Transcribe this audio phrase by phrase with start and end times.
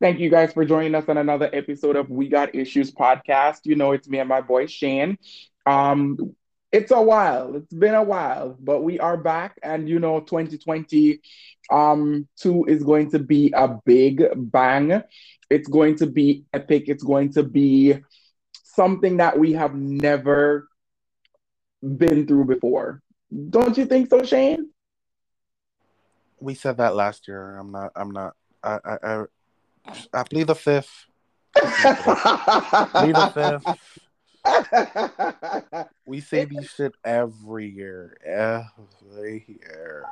[0.00, 3.62] Thank you guys for joining us on another episode of We Got Issues podcast.
[3.64, 5.18] You know, it's me and my boy Shane.
[5.66, 6.36] Um,
[6.70, 11.20] it's a while, it's been a while, but we are back, and you know, 2020
[11.72, 15.02] um, is going to be a big bang.
[15.50, 16.84] It's going to be epic.
[16.86, 17.98] It's going to be
[18.52, 20.68] something that we have never
[21.82, 23.02] been through before.
[23.50, 24.70] Don't you think so, Shane?
[26.38, 27.56] We said that last year.
[27.56, 27.90] I'm not.
[27.96, 28.36] I'm not.
[28.62, 28.78] I.
[28.84, 28.98] I.
[29.02, 29.24] I,
[30.12, 31.06] I plead the fifth.
[31.54, 33.64] plead the fifth.
[36.06, 38.16] we say these shit every year.
[38.24, 40.04] Every year.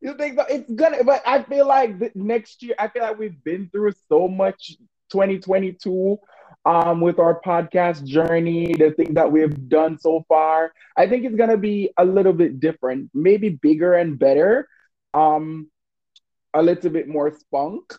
[0.00, 1.02] You think that it's gonna?
[1.04, 2.74] But I feel like next year.
[2.78, 4.76] I feel like we've been through so much
[5.10, 6.18] 2022
[6.66, 10.72] um, with our podcast journey, the things that we've done so far.
[10.96, 14.68] I think it's gonna be a little bit different, maybe bigger and better,
[15.14, 15.70] um,
[16.52, 17.94] a little bit more spunk.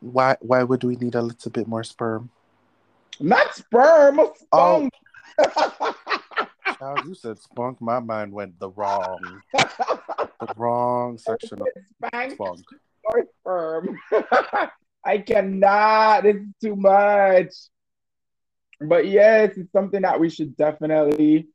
[0.00, 0.36] Why?
[0.40, 2.30] Why would we need a little bit more sperm?
[3.20, 4.92] Not sperm, spunk.
[5.38, 5.94] Oh.
[6.78, 7.80] Child, you said spunk.
[7.80, 11.68] My mind went the wrong, the wrong section of
[12.32, 12.64] spunk.
[13.04, 13.98] Or sperm.
[15.04, 16.26] I cannot.
[16.26, 17.54] It's too much.
[18.80, 21.48] But yes, it's something that we should definitely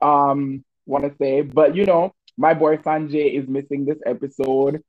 [0.00, 1.42] um want to say.
[1.42, 4.82] But you know, my boy Sanjay is missing this episode.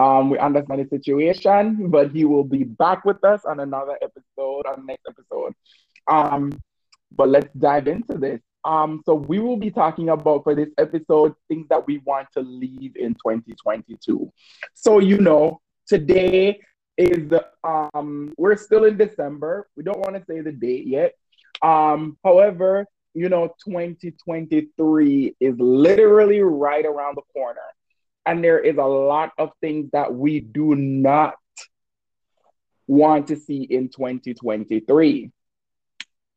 [0.00, 4.66] Um, we understand the situation, but he will be back with us on another episode,
[4.66, 5.52] on the next episode.
[6.06, 6.58] Um,
[7.14, 8.40] but let's dive into this.
[8.64, 12.40] Um, so we will be talking about for this episode things that we want to
[12.40, 14.32] leave in 2022.
[14.72, 16.60] So you know, today
[16.96, 17.30] is
[17.62, 19.68] um we're still in December.
[19.76, 21.12] We don't want to say the date yet.
[21.62, 27.60] Um, however, you know, 2023 is literally right around the corner.
[28.26, 31.34] And there is a lot of things that we do not
[32.86, 35.30] want to see in 2023.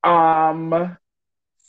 [0.03, 0.97] Um,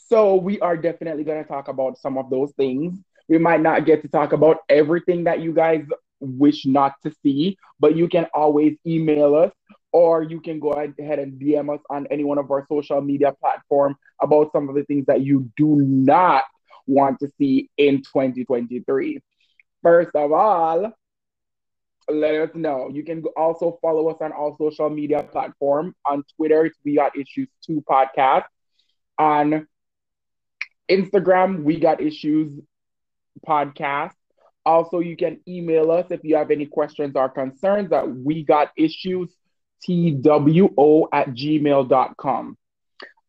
[0.07, 2.97] so we are definitely going to talk about some of those things.
[3.27, 5.83] We might not get to talk about everything that you guys
[6.19, 9.51] wish not to see, but you can always email us
[9.91, 13.33] or you can go ahead and DM us on any one of our social media
[13.39, 16.43] platform about some of the things that you do not
[16.85, 19.21] want to see in 2023.
[19.85, 20.91] First of all,
[22.09, 22.89] let us know.
[22.91, 25.93] You can also follow us on all social media platform.
[26.07, 28.45] On Twitter, We Got Issues 2 Podcast.
[29.19, 29.67] On
[30.89, 32.59] Instagram, We Got Issues
[33.47, 34.13] Podcast.
[34.65, 38.71] Also, you can email us if you have any questions or concerns at we got
[38.75, 39.29] issues
[39.85, 40.19] two
[41.13, 42.57] at gmail.com.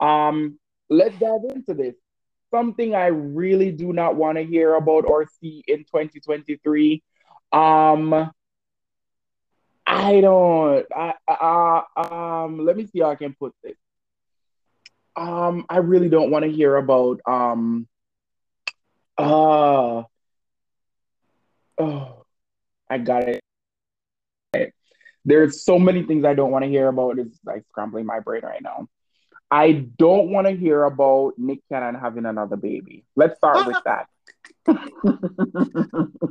[0.01, 1.97] Um, let's dive into this.
[2.57, 7.03] Something I really do not want to hear about or see in 2023.
[7.53, 8.31] Um,
[9.87, 10.87] I don't.
[10.91, 13.77] I, uh, um, let me see how I can put this.
[15.17, 17.87] Um, I really don't want to hear about um.
[19.19, 20.05] Uh,
[21.77, 22.25] oh,
[22.89, 23.29] I got
[24.55, 24.75] it.
[25.27, 27.19] There's so many things I don't want to hear about.
[27.19, 28.89] It's like scrambling my brain right now.
[29.51, 33.05] I don't want to hear about Nick Cannon having another baby.
[33.15, 34.07] Let's start with that.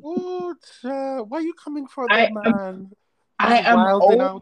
[0.03, 2.91] Ooh, why are you coming for that, I, man?
[3.39, 4.39] I am over, over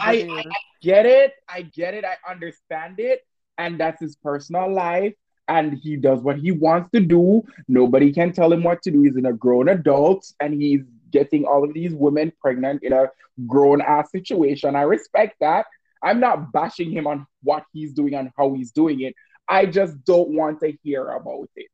[0.00, 0.44] I, I
[0.82, 1.34] get it.
[1.48, 2.04] I get it.
[2.04, 3.26] I understand it.
[3.58, 5.14] And that's his personal life
[5.48, 7.42] and he does what he wants to do.
[7.68, 9.02] Nobody can tell him what to do.
[9.02, 13.06] He's in a grown adult and he's getting all of these women pregnant in a
[13.46, 14.74] grown ass situation.
[14.74, 15.66] I respect that.
[16.02, 19.14] I'm not bashing him on what he's doing and how he's doing it.
[19.48, 21.68] I just don't want to hear about it.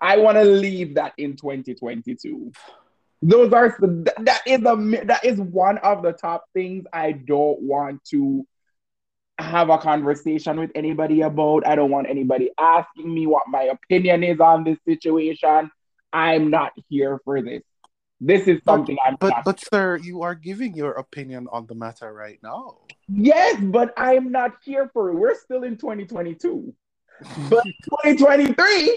[0.00, 2.52] I want to leave that in 2022.
[3.24, 8.04] Those are that is a that is one of the top things I don't want
[8.06, 8.44] to
[9.38, 11.66] have a conversation with anybody about.
[11.66, 15.70] I don't want anybody asking me what my opinion is on this situation.
[16.12, 17.62] I'm not here for this.
[18.24, 21.74] This is something but, I'm but but sir, you are giving your opinion on the
[21.74, 22.78] matter right now.
[23.08, 25.14] Yes, but I'm not here for it.
[25.14, 26.72] We're still in 2022.
[27.50, 27.64] but
[28.06, 28.96] 2023,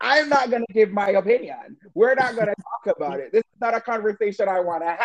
[0.00, 1.76] I'm not gonna give my opinion.
[1.94, 2.54] We're not gonna
[2.84, 3.30] talk about it.
[3.30, 4.98] This is not a conversation I want to have.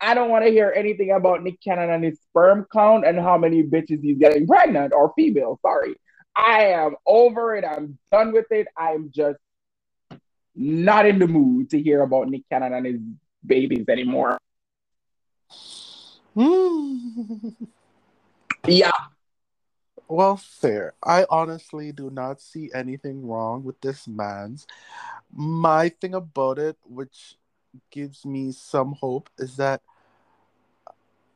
[0.00, 3.36] I don't want to hear anything about Nick Cannon and his sperm count and how
[3.36, 5.58] many bitches he's getting pregnant or female.
[5.60, 5.96] Sorry.
[6.34, 7.64] I am over it.
[7.64, 8.68] I'm done with it.
[8.74, 9.38] I'm just
[10.54, 13.00] not in the mood to hear about Nick Cannon and his
[13.44, 14.38] babies anymore.
[16.34, 16.98] Hmm.
[18.66, 18.90] yeah.
[20.08, 20.94] Well, fair.
[21.02, 24.66] I honestly do not see anything wrong with this man's.
[25.32, 27.36] My thing about it, which
[27.90, 29.82] gives me some hope is that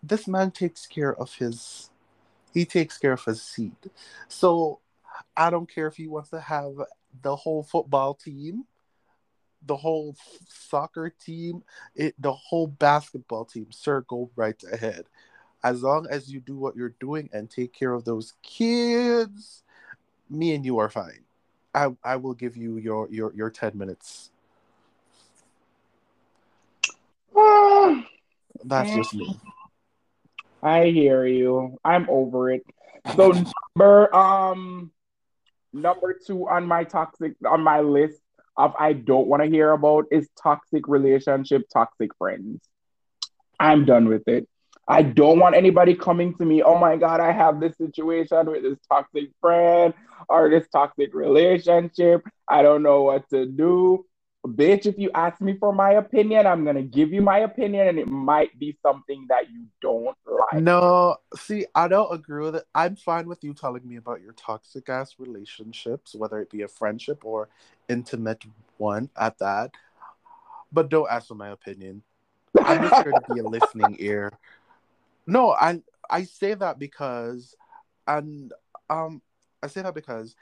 [0.02, 1.90] this man takes care of his
[2.54, 3.76] he takes care of his seed.
[4.28, 4.80] So
[5.36, 6.72] I don't care if he wants to have
[7.22, 8.64] the whole football team,
[9.68, 10.16] the whole
[10.48, 11.62] soccer team,
[11.94, 13.66] it the whole basketball team.
[13.70, 15.04] Sir, go right ahead.
[15.62, 19.62] As long as you do what you're doing and take care of those kids,
[20.30, 21.24] me and you are fine.
[21.74, 24.30] I, I will give you your your your 10 minutes.
[28.64, 29.38] That's just me.
[30.62, 31.78] I hear you.
[31.84, 32.64] I'm over it.
[33.14, 33.32] So
[33.76, 34.90] number um
[35.72, 38.20] number two on my toxic on my list
[38.58, 42.60] of I don't want to hear about is toxic relationship, toxic friends.
[43.58, 44.48] I'm done with it.
[44.86, 48.62] I don't want anybody coming to me, oh my God, I have this situation with
[48.62, 49.92] this toxic friend
[50.30, 52.22] or this toxic relationship.
[52.48, 54.06] I don't know what to do.
[54.54, 57.98] Bitch, if you ask me for my opinion, I'm to give you my opinion and
[57.98, 60.62] it might be something that you don't like.
[60.62, 62.64] No, see, I don't agree with it.
[62.74, 66.68] I'm fine with you telling me about your toxic ass relationships, whether it be a
[66.68, 67.48] friendship or
[67.88, 68.44] intimate
[68.78, 69.72] one at that.
[70.72, 72.02] But don't ask for my opinion.
[72.64, 74.32] I'm just here to be a listening ear.
[75.26, 77.54] No, I I say that because
[78.06, 78.52] and
[78.88, 79.20] um
[79.62, 80.34] I say that because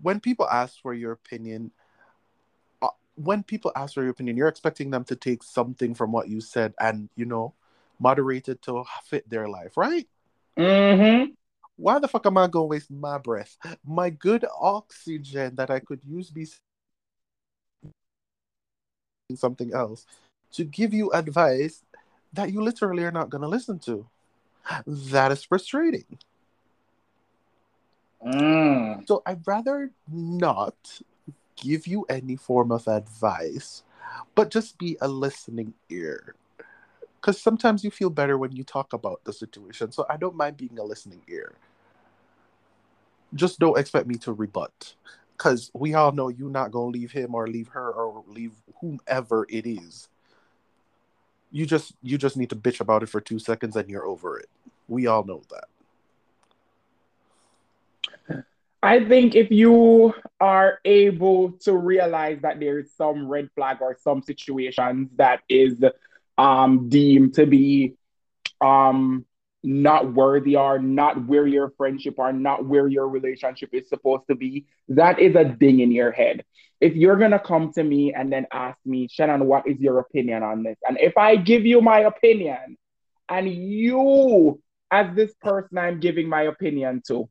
[0.00, 1.70] when people ask for your opinion,
[3.16, 6.40] when people ask for your opinion, you're expecting them to take something from what you
[6.40, 7.54] said and you know
[7.98, 10.08] moderate it to fit their life, right?
[10.58, 11.32] Mm-hmm.
[11.76, 16.00] Why the fuck am I gonna waste my breath, my good oxygen that I could
[16.04, 16.46] use be
[19.34, 20.06] something else
[20.52, 21.82] to give you advice
[22.32, 24.06] that you literally are not gonna listen to?
[24.86, 26.18] That is frustrating.
[28.24, 29.06] Mm.
[29.06, 31.00] So I'd rather not
[31.56, 33.82] give you any form of advice,
[34.34, 36.34] but just be a listening ear.
[37.20, 39.92] Because sometimes you feel better when you talk about the situation.
[39.92, 41.54] So I don't mind being a listening ear.
[43.34, 44.94] Just don't expect me to rebut.
[45.36, 48.52] Because we all know you're not going to leave him or leave her or leave
[48.80, 50.08] whomever it is.
[51.50, 54.38] You just you just need to bitch about it for two seconds and you're over
[54.38, 54.48] it.
[54.88, 55.64] We all know that.
[58.84, 63.96] I think if you are able to realize that there is some red flag or
[63.98, 65.82] some situations that is
[66.36, 67.94] um, deemed to be
[68.60, 69.24] um,
[69.62, 74.34] not worthy or not where your friendship or not where your relationship is supposed to
[74.34, 76.44] be, that is a ding in your head.
[76.78, 80.42] If you're gonna come to me and then ask me, Shannon, what is your opinion
[80.42, 80.76] on this?
[80.86, 82.76] And if I give you my opinion
[83.30, 84.60] and you,
[84.90, 87.30] as this person I'm giving my opinion to,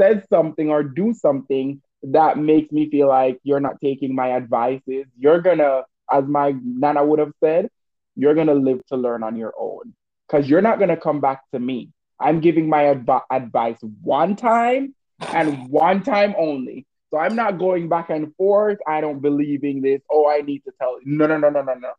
[0.00, 5.06] says something or do something that makes me feel like you're not taking my advices,
[5.18, 7.68] you're gonna, as my nana would have said,
[8.16, 9.94] you're gonna live to learn on your own.
[10.28, 11.90] Because you're not gonna come back to me.
[12.20, 16.86] I'm giving my adv- advice one time and one time only.
[17.10, 18.78] So I'm not going back and forth.
[18.86, 20.00] I don't believe in this.
[20.10, 20.98] Oh, I need to tell.
[21.04, 21.92] No, no, no, no, no, no.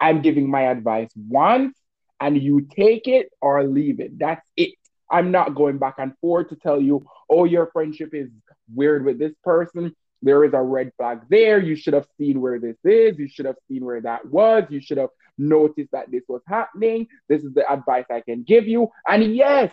[0.00, 1.76] I'm giving my advice once
[2.20, 4.18] and you take it or leave it.
[4.18, 4.74] That's it.
[5.10, 8.28] I'm not going back and forth to tell you, oh, your friendship is
[8.72, 9.94] weird with this person.
[10.20, 11.58] There is a red flag there.
[11.58, 13.18] You should have seen where this is.
[13.18, 14.64] You should have seen where that was.
[14.68, 17.08] You should have noticed that this was happening.
[17.28, 18.88] This is the advice I can give you.
[19.08, 19.72] And yes,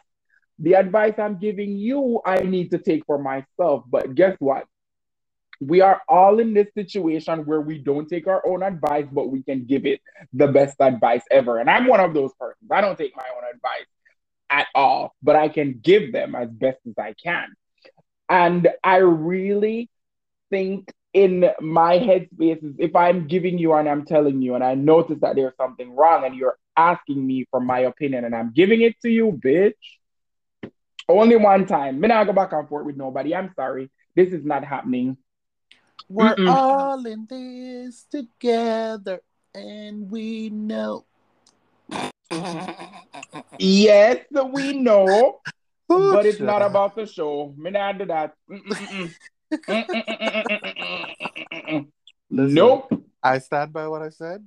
[0.58, 3.84] the advice I'm giving you, I need to take for myself.
[3.88, 4.66] But guess what?
[5.62, 9.44] We are all in this situation where we don't take our own advice, but we
[9.44, 10.00] can give it
[10.34, 11.60] the best advice ever.
[11.60, 12.72] And I'm one of those persons.
[12.72, 13.86] I don't take my own advice
[14.50, 17.48] at all, but I can give them as best as I can.
[18.29, 19.89] And I really
[20.50, 24.75] think in my headspace is if I'm giving you and I'm telling you and I
[24.75, 28.82] notice that there's something wrong and you're asking me for my opinion and I'm giving
[28.82, 29.74] it to you, bitch.
[31.08, 32.00] Only one time.
[32.00, 33.36] Me not go back and forth with nobody.
[33.36, 33.89] I'm sorry.
[34.15, 35.18] This is not happening.
[36.10, 36.48] We're Mm-mm.
[36.48, 39.22] all in this together
[39.53, 41.06] and we know.
[43.58, 45.42] Yes, we know,
[45.88, 47.54] but it's not about the show.
[47.58, 48.34] Me not do that.
[52.30, 52.54] Listen.
[52.54, 52.94] Nope.
[53.24, 54.46] I stand by what I said.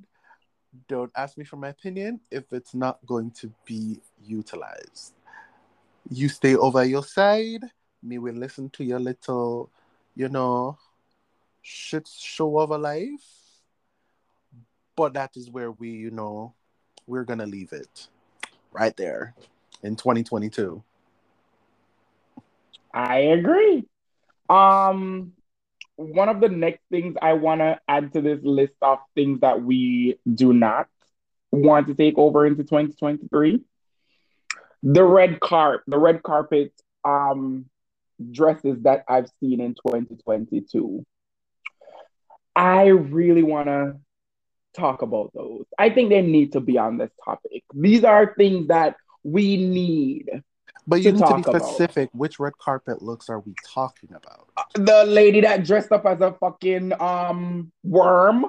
[0.89, 5.13] Don't ask me for my opinion if it's not going to be utilized.
[6.09, 7.65] You stay over your side.
[8.03, 9.71] Me will listen to your little,
[10.15, 10.79] you know,
[11.61, 13.27] shit show of a life.
[14.97, 16.55] But that is where we, you know,
[17.07, 18.09] we're gonna leave it
[18.73, 19.35] right there
[19.83, 20.83] in 2022.
[22.95, 23.87] I agree.
[24.49, 25.33] Um,
[25.97, 29.63] one of the next things I want to add to this list of things that
[29.63, 30.89] we do not
[31.51, 33.63] want to take over into 2023.
[34.83, 36.73] The red carpet, the red carpet
[37.05, 37.67] um,
[38.31, 41.05] dresses that I've seen in 2022.
[42.55, 43.97] I really want to
[44.73, 45.65] talk about those.
[45.79, 47.65] I think they need to be on this topic.
[47.75, 50.31] These are things that we need.
[50.87, 52.09] But you need to be specific.
[52.11, 52.19] About.
[52.19, 54.49] Which red carpet looks are we talking about?
[54.75, 58.47] The lady that dressed up as a fucking um worm.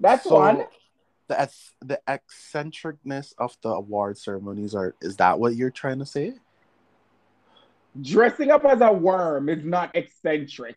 [0.00, 0.64] That's so one.
[1.28, 6.34] The the eccentricness of the award ceremonies are is that what you're trying to say?
[8.00, 10.76] Dressing up as a worm is not eccentric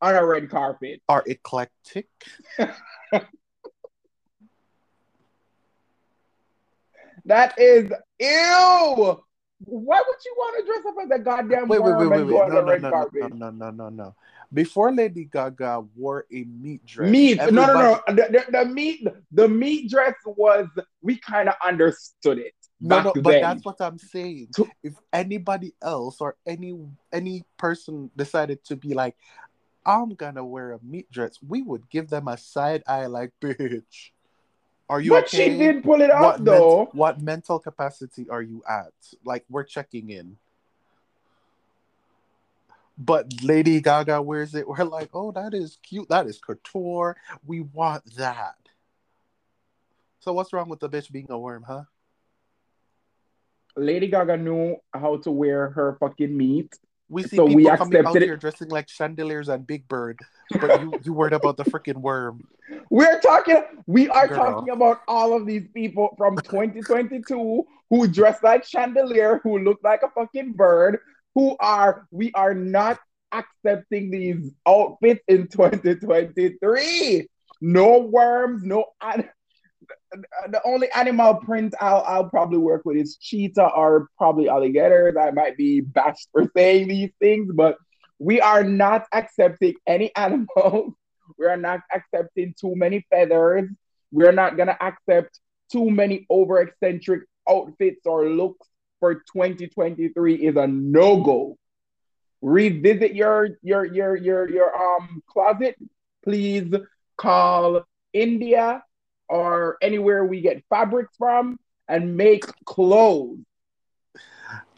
[0.00, 1.00] on a red carpet.
[1.08, 2.08] Are eclectic.
[7.24, 9.22] that is ew.
[9.64, 12.34] Why would you want to dress up as a goddamn wait, worm wait, wait, wait,
[12.34, 12.48] wait.
[12.52, 14.14] No, no, no, no, no, no, no, no.
[14.52, 17.10] Before Lady Gaga wore a meat dress.
[17.10, 17.38] Meat.
[17.38, 17.66] Everybody...
[17.66, 18.14] No, no, no.
[18.14, 19.08] The, the, the, meat.
[19.32, 20.68] The meat dress was.
[21.00, 22.52] We kind of understood it.
[22.80, 23.42] No, no, but then.
[23.42, 24.48] that's what I'm saying.
[24.82, 26.78] If anybody else or any
[27.10, 29.16] any person decided to be like,
[29.86, 34.10] I'm gonna wear a meat dress, we would give them a side eye like, bitch.
[34.88, 35.50] Are you but okay?
[35.52, 36.78] she did pull it off what though.
[36.78, 38.92] Men- what mental capacity are you at?
[39.24, 40.36] Like we're checking in.
[42.98, 44.66] But Lady Gaga wears it.
[44.66, 46.08] We're like, oh, that is cute.
[46.08, 47.16] That is couture.
[47.46, 48.56] We want that.
[50.20, 51.82] So what's wrong with the bitch being a worm, huh?
[53.76, 56.78] Lady Gaga knew how to wear her fucking meat.
[57.08, 58.22] We see so people we coming out it.
[58.22, 60.18] here dressing like chandeliers and Big Bird,
[60.60, 62.46] but you you worried about the freaking worm.
[62.90, 63.62] We're talking.
[63.86, 64.36] We are Girl.
[64.38, 70.02] talking about all of these people from 2022 who dress like chandelier, who look like
[70.02, 70.98] a fucking bird,
[71.34, 72.06] who are.
[72.10, 72.98] We are not
[73.32, 77.28] accepting these outfits in 2023.
[77.60, 78.86] No worms, no
[80.48, 85.16] the only animal print I'll, I'll probably work with is cheetah or probably alligators.
[85.20, 87.76] I might be bashed for saying these things, but
[88.18, 90.94] we are not accepting any animals.
[91.38, 93.68] We are not accepting too many feathers.
[94.12, 98.66] We're not gonna accept too many over eccentric outfits or looks
[99.00, 101.58] for 2023 is a no-go.
[102.42, 105.76] Revisit your your your your your um closet.
[106.22, 106.72] Please
[107.16, 107.82] call
[108.12, 108.82] India
[109.28, 113.38] or anywhere we get fabrics from and make clothes.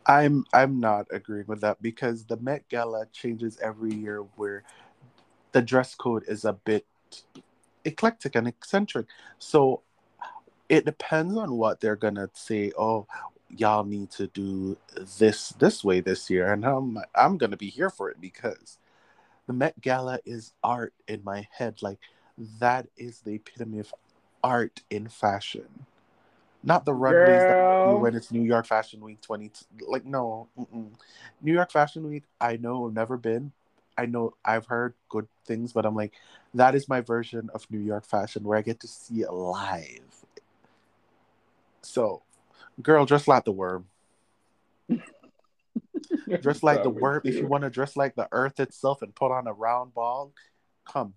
[0.07, 4.65] I'm I'm not agreeing with that because the Met Gala changes every year where
[5.53, 6.87] the dress code is a bit
[7.85, 9.07] eclectic and eccentric.
[9.39, 9.83] So
[10.69, 12.73] it depends on what they're gonna say.
[12.79, 13.07] Oh,
[13.51, 14.77] y'all need to do
[15.19, 18.79] this this way this year, and I'm I'm gonna be here for it because
[19.47, 21.83] the Met Gala is art in my head.
[21.83, 21.99] Like
[22.61, 23.93] that is the epitome of
[24.43, 25.87] art in fashion.
[26.63, 29.51] Not the runways that when it's New York Fashion Week 20.
[29.87, 30.49] Like, no.
[30.59, 30.91] Mm-mm.
[31.41, 33.53] New York Fashion Week, I know, I've never been.
[33.97, 36.13] I know I've heard good things, but I'm like,
[36.55, 40.25] that is my version of New York fashion where I get to see it live.
[41.83, 42.23] So,
[42.83, 43.87] girl, dress like the worm.
[46.41, 47.23] dress like the worm.
[47.25, 50.33] If you want to dress like the earth itself and put on a round ball,
[50.85, 51.15] come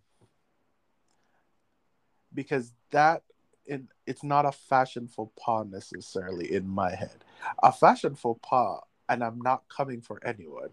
[2.33, 3.23] because that
[3.65, 7.23] in, it's not a fashion faux pas necessarily in my head.
[7.63, 10.69] A fashion faux pas, and I'm not coming for anyone,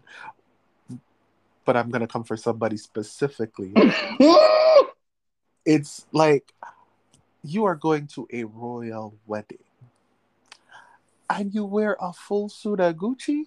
[1.65, 3.73] but I'm gonna come for somebody specifically.
[5.65, 6.53] it's like
[7.43, 9.63] you are going to a royal wedding
[11.29, 13.43] and you wear a full suit of Gucci.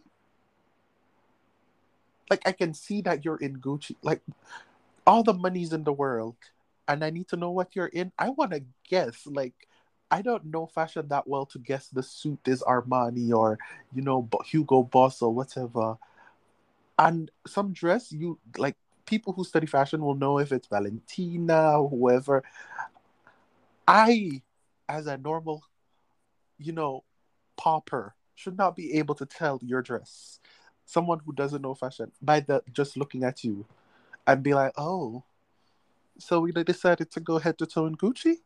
[2.31, 3.97] Like I can see that you're in Gucci.
[4.03, 4.23] Like
[5.07, 6.37] all the money's in the world
[6.93, 9.27] and I need to know what you're in, I want to guess.
[9.27, 9.55] Like,
[10.11, 13.59] I don't know fashion that well to guess the suit is Armani or,
[13.95, 15.97] you know, Hugo Boss or whatever.
[16.99, 22.45] And some dress, you like people who study fashion will know if it's Valentino, whoever.
[23.89, 24.43] I,
[24.87, 25.65] as a normal,
[26.59, 27.05] you know,
[27.57, 30.41] pauper, should not be able to tell your dress.
[30.85, 33.65] Someone who doesn't know fashion by the just looking at you
[34.27, 35.25] and be like, oh,
[36.19, 38.37] so we decided to go head to toe in Gucci.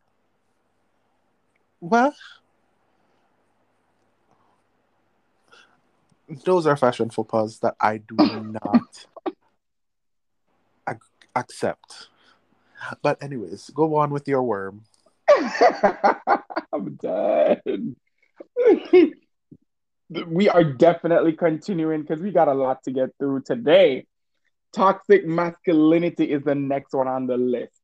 [1.80, 2.14] Well,
[6.44, 8.16] those are fashion faux pas that I do
[8.62, 9.06] not
[10.88, 10.98] ac-
[11.34, 12.08] accept.
[13.02, 14.82] But anyways, go on with your worm.
[16.72, 17.96] I'm done.
[20.26, 24.06] we are definitely continuing because we got a lot to get through today.
[24.72, 27.80] Toxic masculinity is the next one on the list.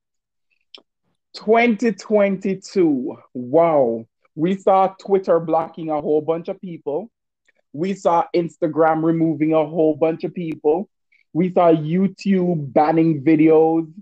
[1.34, 3.16] 2022.
[3.34, 4.06] Wow.
[4.34, 7.10] We saw Twitter blocking a whole bunch of people.
[7.72, 10.88] We saw Instagram removing a whole bunch of people.
[11.32, 13.92] We saw YouTube banning videos.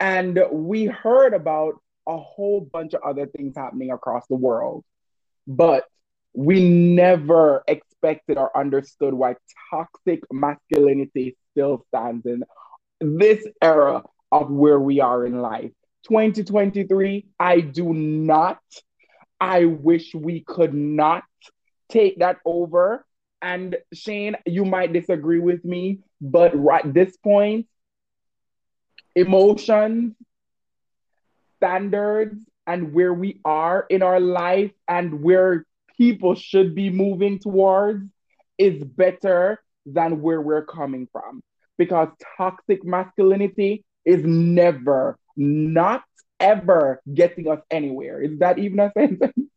[0.00, 1.74] And we heard about
[2.08, 4.84] a whole bunch of other things happening across the world.
[5.46, 5.84] But
[6.34, 9.36] we never expected or understood why
[9.70, 12.44] toxic masculinity still stands in
[13.00, 15.72] this era of where we are in life.
[16.08, 18.58] 2023, I do not,
[19.40, 21.24] I wish we could not
[21.88, 23.04] take that over.
[23.40, 27.66] And Shane, you might disagree with me, but right this point,
[29.14, 30.14] emotions,
[31.58, 35.66] standards, and where we are in our life and where
[35.98, 38.04] people should be moving towards
[38.58, 41.42] is better than where we're coming from.
[41.78, 46.02] Because toxic masculinity is never, not
[46.38, 48.20] ever getting us anywhere.
[48.20, 49.48] Is that even a sentence?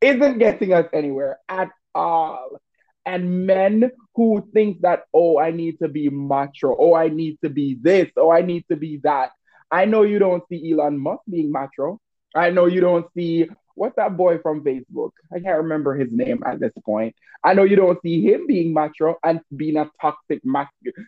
[0.00, 2.60] Isn't getting us anywhere at all.
[3.04, 7.50] And men who think that, oh, I need to be macho, oh, I need to
[7.50, 9.30] be this, oh, I need to be that.
[9.70, 12.00] I know you don't see Elon Musk being macho.
[12.34, 15.12] I know you don't see what's that boy from Facebook?
[15.32, 17.14] I can't remember his name at this point.
[17.44, 21.06] I know you don't see him being macho and being a toxic masculine.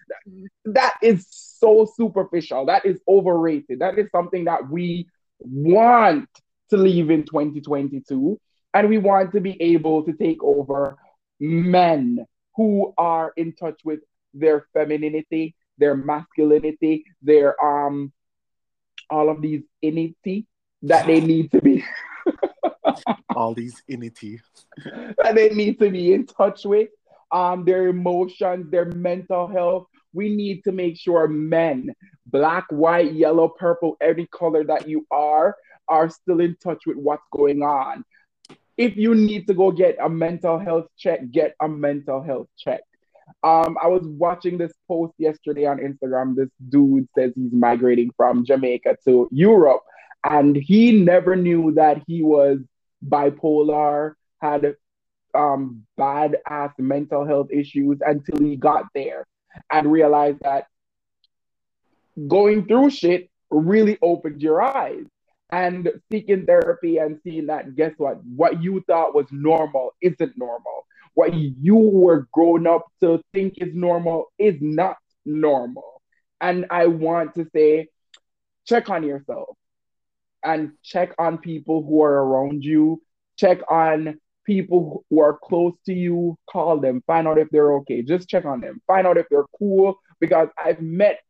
[0.66, 2.66] That is so superficial.
[2.66, 3.80] That is overrated.
[3.80, 5.08] That is something that we
[5.40, 6.28] want
[6.70, 8.38] to leave in 2022.
[8.74, 10.96] And we want to be able to take over
[11.40, 14.00] men who are in touch with
[14.34, 18.12] their femininity, their masculinity, their um
[19.10, 20.44] all of these innity
[20.82, 21.82] that they need to be
[23.34, 24.40] all these inity
[25.18, 26.88] that they need to be in touch with.
[27.30, 29.86] Um their emotions their mental health.
[30.12, 31.94] We need to make sure men
[32.26, 35.56] black white yellow purple every color that you are
[35.88, 38.04] are still in touch with what's going on.
[38.76, 42.80] If you need to go get a mental health check get a mental health check.
[43.42, 46.34] Um, I was watching this post yesterday on Instagram.
[46.34, 49.82] This dude says he's migrating from Jamaica to Europe,
[50.24, 52.58] and he never knew that he was
[53.06, 54.74] bipolar, had
[55.34, 59.26] um, bad ass mental health issues until he got there
[59.70, 60.66] and realized that
[62.26, 65.04] going through shit really opened your eyes
[65.50, 68.22] and seeking therapy and seeing that guess what?
[68.24, 70.86] What you thought was normal isn't normal.
[71.14, 76.02] What you were grown up to think is normal is not normal.
[76.40, 77.88] And i want to say
[78.66, 79.56] check on yourself
[80.44, 83.02] and check on people who are around you,
[83.36, 88.02] check on people who are close to you, call them, find out if they're okay.
[88.02, 91.20] Just check on them, find out if they're cool, because I've met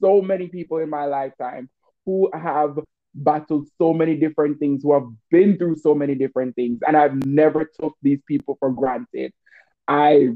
[0.00, 1.68] so many people in my lifetime
[2.04, 2.78] who have
[3.14, 7.24] battled so many different things, who have been through so many different things, and I've
[7.26, 9.32] never took these people for granted.
[9.88, 10.28] I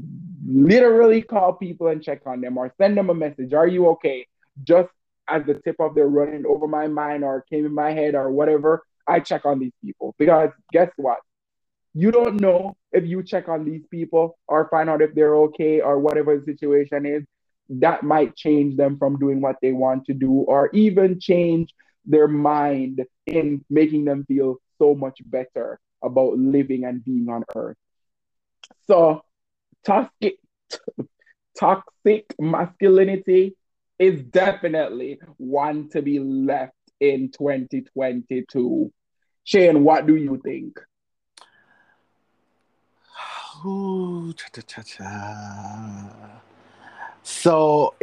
[0.45, 3.53] literally call people and check on them or send them a message.
[3.53, 4.25] Are you okay?
[4.63, 4.89] Just
[5.27, 8.31] as the tip of their running over my mind or came in my head or
[8.31, 11.19] whatever, I check on these people because guess what?
[11.93, 15.81] You don't know if you check on these people or find out if they're okay
[15.81, 17.23] or whatever the situation is,
[17.69, 21.73] that might change them from doing what they want to do or even change
[22.05, 27.77] their mind in making them feel so much better about living and being on earth.
[28.87, 29.23] So,
[29.85, 30.37] toxic,
[31.57, 33.55] toxic masculinity
[33.99, 38.91] is definitely one to be left in 2022.
[39.43, 40.79] Shane, what do you think?
[43.65, 46.41] Ooh, cha, cha, cha,
[47.23, 47.95] so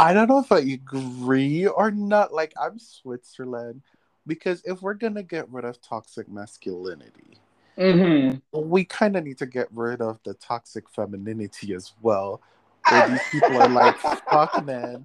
[0.00, 2.32] I don't know if I agree or not.
[2.32, 3.82] Like I'm Switzerland
[4.26, 7.38] because if we're gonna get rid of toxic masculinity,
[7.78, 8.38] mm-hmm.
[8.58, 12.40] we kind of need to get rid of the toxic femininity as well
[12.88, 13.98] where these people are like,
[14.30, 15.04] fuck man,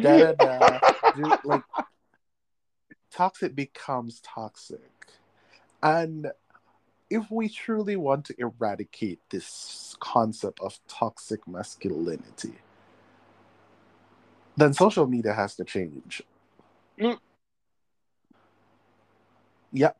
[0.00, 0.78] da da da.
[1.44, 1.64] Like,
[3.10, 4.90] toxic becomes toxic.
[5.82, 6.30] And
[7.10, 12.54] if we truly want to eradicate this concept of toxic masculinity,
[14.56, 16.22] then social media has to change.
[16.98, 17.18] Mm.
[19.72, 19.92] Yeah,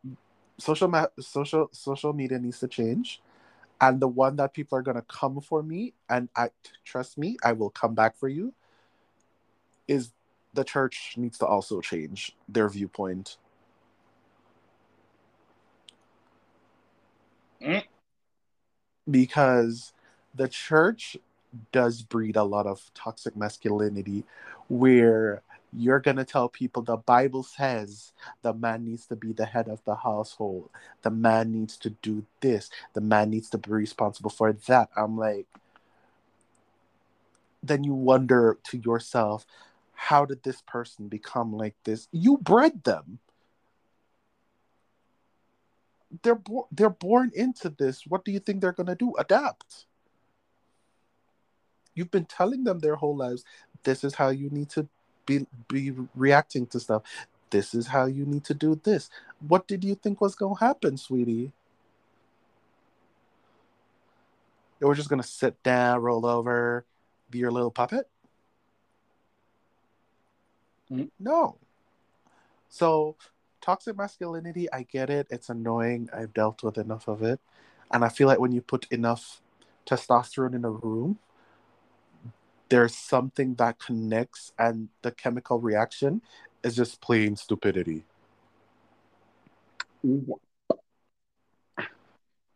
[0.59, 3.21] social ma- social social media needs to change
[3.83, 6.51] and the one that people are going to come for me and I
[6.85, 8.55] trust me, I will come back for you
[9.89, 10.13] is
[10.55, 13.39] the church needs to also change their viewpoint.
[17.61, 17.83] Mm.
[19.11, 19.93] Because
[20.33, 21.17] the church
[21.73, 24.25] does breed a lot of toxic masculinity
[24.69, 25.43] where
[25.75, 29.69] you're going to tell people the Bible says the man needs to be the head
[29.69, 30.71] of the household.
[31.03, 32.71] The man needs to do this.
[32.93, 34.91] The man needs to be responsible for that.
[34.97, 35.47] I'm like,
[37.63, 39.47] then you wonder to yourself,
[39.95, 42.09] how did this person become like this?
[42.13, 43.19] You bred them.
[46.23, 48.03] They're bo- they're born into this.
[48.07, 49.15] What do you think they're gonna do?
[49.19, 49.87] Adapt.
[51.95, 53.45] You've been telling them their whole lives.
[53.85, 54.89] This is how you need to
[55.27, 57.03] be be reacting to stuff.
[57.51, 59.11] This is how you need to do this.
[59.47, 61.53] What did you think was gonna happen, sweetie?
[64.81, 66.85] Were just gonna sit down, roll over,
[67.31, 68.09] be your little puppet?
[70.91, 71.05] Mm-hmm.
[71.21, 71.59] No.
[72.69, 73.17] So,
[73.61, 75.27] toxic masculinity, I get it.
[75.31, 76.09] It's annoying.
[76.13, 77.39] I've dealt with enough of it.
[77.91, 79.41] And I feel like when you put enough
[79.87, 81.19] testosterone in a room,
[82.73, 86.23] there's something that connects, and the chemical reaction
[86.65, 88.07] is just plain stupidity.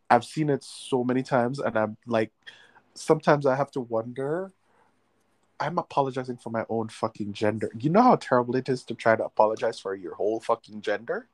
[0.09, 2.31] I've seen it so many times, and I'm like,
[2.95, 4.51] sometimes I have to wonder
[5.59, 7.69] I'm apologizing for my own fucking gender.
[7.79, 11.27] You know how terrible it is to try to apologize for your whole fucking gender?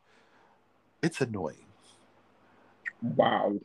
[1.02, 1.68] It's annoying.
[3.02, 3.60] Wow.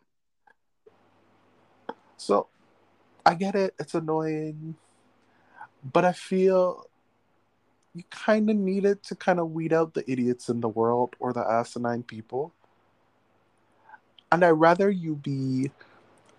[2.17, 2.47] So
[3.27, 4.77] I get it, it's annoying.
[5.85, 6.89] But I feel
[7.95, 11.17] you kind of need it to kind of weed out the idiots in the world
[11.19, 12.53] or the asinine people.
[14.31, 15.71] And I'd rather you be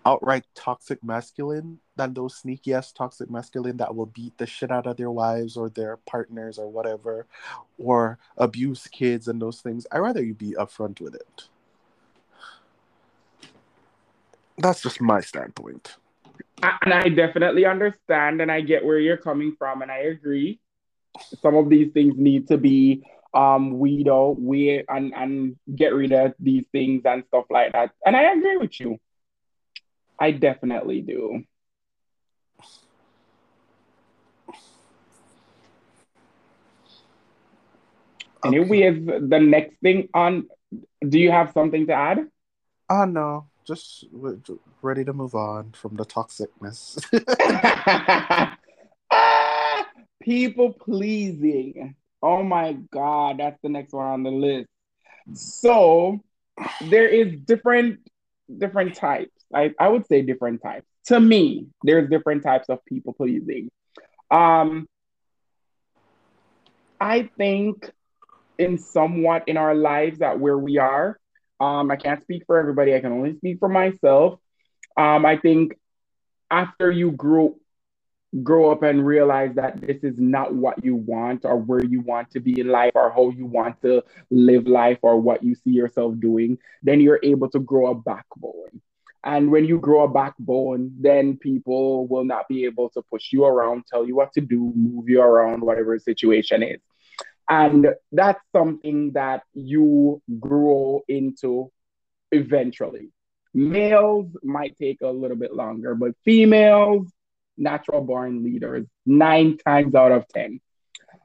[0.06, 4.86] outright toxic masculine than those sneaky ass toxic masculine that will beat the shit out
[4.86, 7.26] of their wives or their partners or whatever,
[7.78, 9.86] or abuse kids and those things.
[9.92, 11.44] I'd rather you be upfront with it.
[14.56, 15.96] That's just my standpoint.
[16.62, 20.60] And I definitely understand and I get where you're coming from and I agree.
[21.42, 26.12] Some of these things need to be um weed out, we and and get rid
[26.12, 27.92] of these things and stuff like that.
[28.04, 28.98] And I agree with you.
[30.18, 31.44] I definitely do.
[38.44, 38.56] Okay.
[38.56, 40.48] Anyways, the next thing on,
[41.06, 42.26] do you have something to add?
[42.88, 43.49] Oh, no.
[43.66, 44.04] Just
[44.82, 46.98] ready to move on from the toxicness.
[50.22, 51.94] people pleasing.
[52.22, 54.68] Oh my God, that's the next one on the list.
[55.34, 56.20] So
[56.88, 58.00] there is different
[58.58, 59.30] different types.
[59.54, 60.86] I, I would say different types.
[61.06, 63.70] To me, there's different types of people pleasing.
[64.30, 64.86] Um,
[67.00, 67.90] I think
[68.58, 71.18] in somewhat in our lives that where we are,
[71.60, 72.94] um, I can't speak for everybody.
[72.94, 74.40] I can only speak for myself.
[74.96, 75.78] Um, I think
[76.50, 77.56] after you grow
[78.44, 82.30] grow up and realize that this is not what you want or where you want
[82.30, 85.70] to be in life or how you want to live life or what you see
[85.70, 88.80] yourself doing, then you're able to grow a backbone.
[89.24, 93.44] And when you grow a backbone, then people will not be able to push you
[93.44, 96.80] around, tell you what to do, move you around, whatever the situation is.
[97.50, 101.70] And that's something that you grow into
[102.32, 103.10] eventually.
[103.52, 107.08] Males might take a little bit longer, but females,
[107.58, 110.60] natural born leaders, nine times out of 10.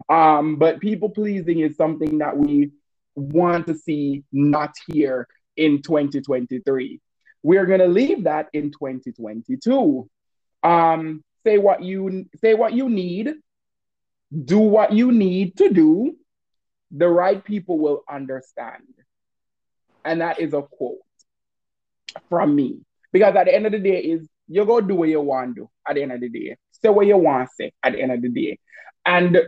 [0.09, 2.71] Um, but people pleasing is something that we
[3.13, 6.99] want to see not here in 2023
[7.45, 10.09] we're going to leave that in 2022.
[10.63, 13.35] Um, say what you say what you need,
[14.31, 16.15] do what you need to do.
[16.91, 18.83] The right people will understand.
[20.03, 20.99] And that is a quote
[22.29, 22.81] from me.
[23.11, 25.61] Because at the end of the day, is you go do what you want to
[25.61, 26.55] do at the end of the day.
[26.71, 28.59] Say what you want to say at the end of the day.
[29.05, 29.39] And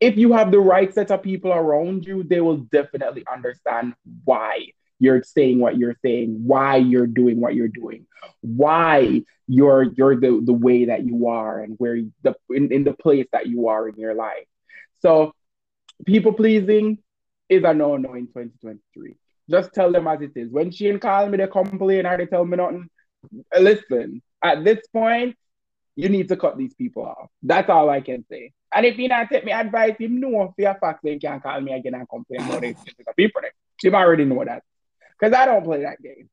[0.00, 4.66] if you have the right set of people around you, they will definitely understand why
[4.98, 8.06] you're saying what you're saying, why you're doing what you're doing,
[8.40, 12.94] why you're you're the, the way that you are and where the in, in the
[12.94, 14.46] place that you are in your life.
[15.00, 15.32] So
[16.04, 16.98] people pleasing
[17.48, 19.16] is a no-no in 2023.
[19.48, 20.50] Just tell them as it is.
[20.50, 22.90] When she and call me, they complain or they tell me nothing.
[23.56, 25.36] Listen, at this point,
[25.94, 27.30] you need to cut these people off.
[27.42, 28.52] That's all I can say.
[28.74, 31.60] And if you not take me advice, him know for a fact they can't call
[31.60, 32.76] me again and complain about it.
[33.16, 33.42] People,
[33.82, 34.62] him already know that.
[35.18, 36.28] Because I don't play that game.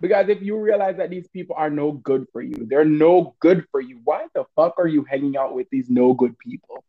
[0.00, 3.66] Because if you realize that these people are no good for you, they're no good
[3.72, 6.84] for you, why the fuck are you hanging out with these no good people?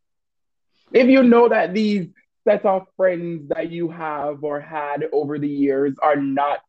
[0.92, 2.08] If you know that these
[2.44, 6.60] sets of friends that you have or had over the years are not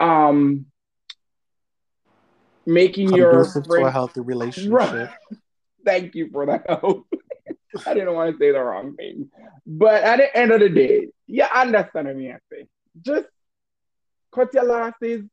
[0.00, 0.66] um
[2.66, 3.64] making your friend...
[3.64, 5.10] to a healthy relationship.
[5.84, 6.64] Thank you for that.
[7.86, 9.28] I didn't want to say the wrong thing.
[9.66, 12.66] But at the end of the day, you understand what I say.
[13.02, 13.26] Just
[14.34, 15.24] cut your losses.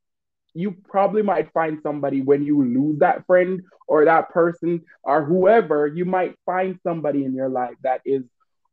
[0.54, 5.88] You probably might find somebody when you lose that friend or that person or whoever,
[5.88, 8.24] you might find somebody in your life that is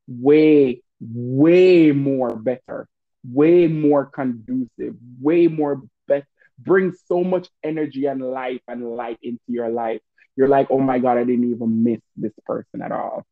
[0.07, 2.89] way, way more better,
[3.25, 6.27] way more conducive, way more best,
[6.59, 10.01] brings so much energy and life and light into your life.
[10.37, 13.25] You're like, oh my God, I didn't even miss this person at all.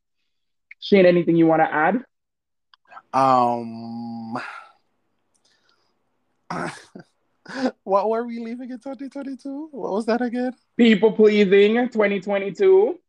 [0.79, 2.03] Shane, anything you want to add?
[3.13, 4.37] Um,
[7.83, 9.69] what were we leaving in 2022?
[9.71, 10.53] What was that again?
[10.75, 12.99] People pleasing 2022.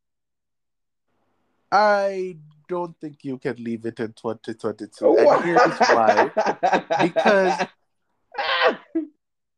[1.70, 2.36] I
[2.68, 5.18] don't think you can leave it in 2022.
[5.18, 6.30] And here's why.
[7.02, 7.66] because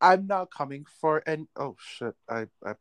[0.00, 2.74] I'm not coming for and oh shit, I I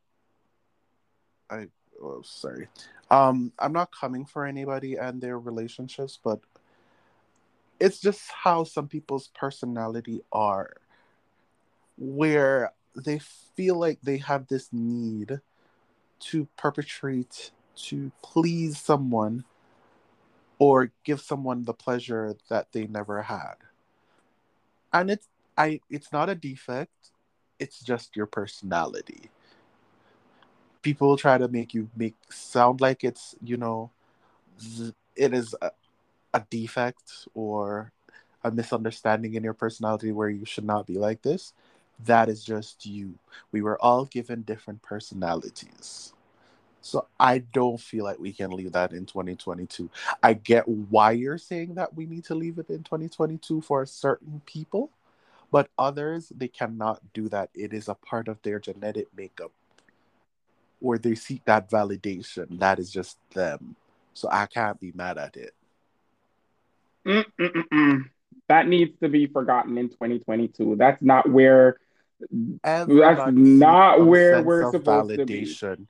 [1.49, 1.67] I
[2.01, 2.67] oh sorry.
[3.11, 6.39] Um I'm not coming for anybody and their relationships, but
[7.79, 10.73] it's just how some people's personality are
[11.99, 13.19] where they
[13.55, 15.41] feel like they have this need
[16.19, 19.43] to perpetrate to please someone
[20.57, 23.55] or give someone the pleasure that they never had.
[24.91, 27.11] And it's i it's not a defect.
[27.59, 29.29] It's just your personality.
[30.81, 33.91] People try to make you make sound like it's you know
[35.15, 35.71] it is a,
[36.33, 37.91] a defect or
[38.43, 41.53] a misunderstanding in your personality where you should not be like this
[42.05, 43.15] that is just you.
[43.51, 46.13] We were all given different personalities.
[46.81, 49.89] So I don't feel like we can leave that in 2022.
[50.23, 54.41] I get why you're saying that we need to leave it in 2022 for certain
[54.45, 54.89] people,
[55.51, 57.49] but others they cannot do that.
[57.53, 59.51] It is a part of their genetic makeup
[60.79, 62.59] where they seek that validation.
[62.59, 63.75] That is just them.
[64.13, 65.53] So I can't be mad at it.
[67.05, 68.09] Mm-mm-mm.
[68.47, 70.75] That needs to be forgotten in 2022.
[70.77, 71.77] That's not where
[72.63, 75.57] Everybody That's not where we're supposed validation.
[75.57, 75.87] to be.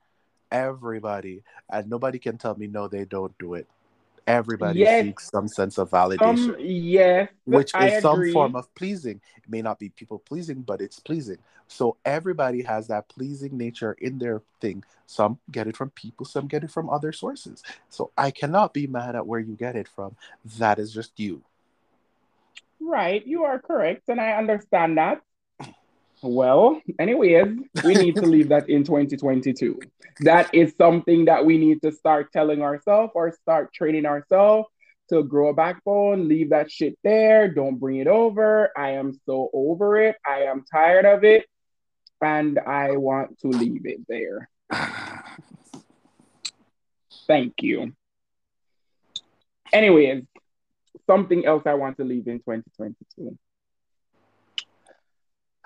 [0.52, 3.68] Everybody, and nobody can tell me no, they don't do it.
[4.26, 5.06] Everybody yes.
[5.06, 6.50] seeks some sense of validation.
[6.50, 8.30] Um, yes, which I is agree.
[8.30, 9.22] some form of pleasing.
[9.38, 11.38] It may not be people pleasing, but it's pleasing.
[11.68, 14.84] So everybody has that pleasing nature in their thing.
[15.06, 17.64] Some get it from people, some get it from other sources.
[17.90, 20.16] So I cannot be mad at where you get it from.
[20.58, 21.42] That is just you.
[22.80, 25.22] Right, you are correct, and I understand that.
[26.22, 29.80] Well, anyways, we need to leave that in 2022.
[30.22, 34.68] That is something that we need to start telling ourselves or start training ourselves
[35.10, 38.70] to grow a backbone, leave that shit there, don't bring it over.
[38.78, 40.18] I am so over it.
[40.26, 41.46] I am tired of it.
[42.22, 44.50] And I want to leave it there.
[47.28, 47.94] Thank you.
[49.72, 50.24] Anyways,
[51.08, 53.38] something else I want to leave in 2022.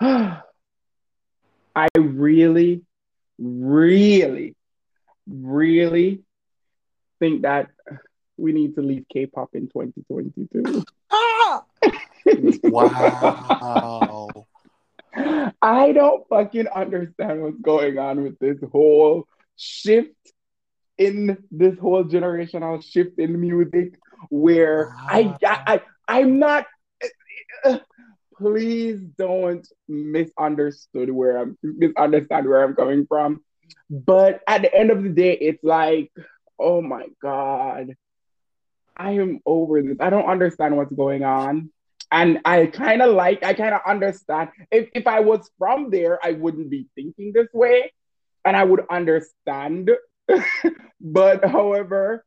[0.00, 2.82] I really,
[3.38, 4.54] really,
[5.26, 6.22] really
[7.18, 7.70] think that
[8.36, 10.84] we need to leave K-pop in 2022.
[11.10, 11.64] Ah!
[12.64, 14.46] wow.
[15.62, 20.10] I don't fucking understand what's going on with this whole shift
[20.98, 23.94] in this whole generational shift in music
[24.30, 25.06] where wow.
[25.08, 26.66] I, I I I'm not
[27.64, 27.78] uh,
[28.36, 33.42] please don't misunderstood where I'm misunderstand where I'm coming from.
[33.90, 36.12] But at the end of the day, it's like,
[36.58, 37.94] oh my God,
[38.96, 39.96] I am over this.
[40.00, 41.70] I don't understand what's going on.
[42.12, 44.50] And I kind of like, I kind of understand.
[44.70, 47.92] If, if I was from there, I wouldn't be thinking this way
[48.44, 49.90] and I would understand.
[51.00, 52.24] but however,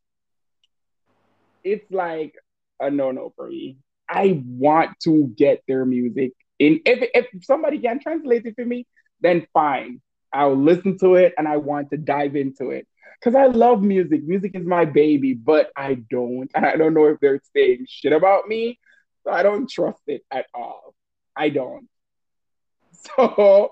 [1.63, 2.33] it's like
[2.79, 3.77] a no no for me.
[4.09, 6.33] I want to get their music.
[6.59, 8.87] And if if somebody can translate it for me,
[9.21, 10.01] then fine.
[10.33, 12.87] I'll listen to it and I want to dive into it.
[13.19, 14.23] Because I love music.
[14.23, 16.49] Music is my baby, but I don't.
[16.55, 18.79] I don't know if they're saying shit about me.
[19.23, 20.93] So I don't trust it at all.
[21.35, 21.87] I don't.
[23.17, 23.71] So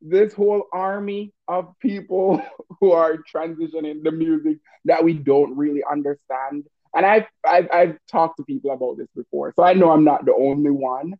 [0.00, 2.40] this whole army of people
[2.80, 8.38] who are transitioning the music that we don't really understand and I've, I've, I've talked
[8.38, 11.14] to people about this before, so I know I'm not the only one.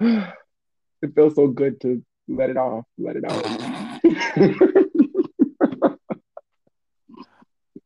[0.00, 3.46] it feels so good to let it off, let it out.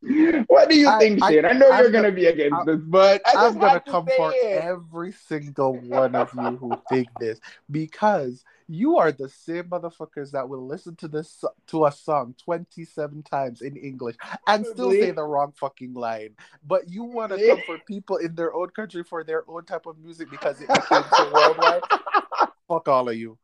[0.46, 1.44] what do you I, think, Shane?
[1.44, 3.80] I, I know I'm you're gonna, gonna be against I'm, this, but I am gonna
[3.80, 4.62] come for it.
[4.62, 10.48] every single one of you who think this because you are the same motherfuckers that
[10.48, 15.22] will listen to this to a song 27 times in English and still say the
[15.22, 16.30] wrong fucking line.
[16.66, 19.86] But you want to come for people in their own country for their own type
[19.86, 21.82] of music because it became so worldwide.
[22.68, 23.38] Fuck all of you.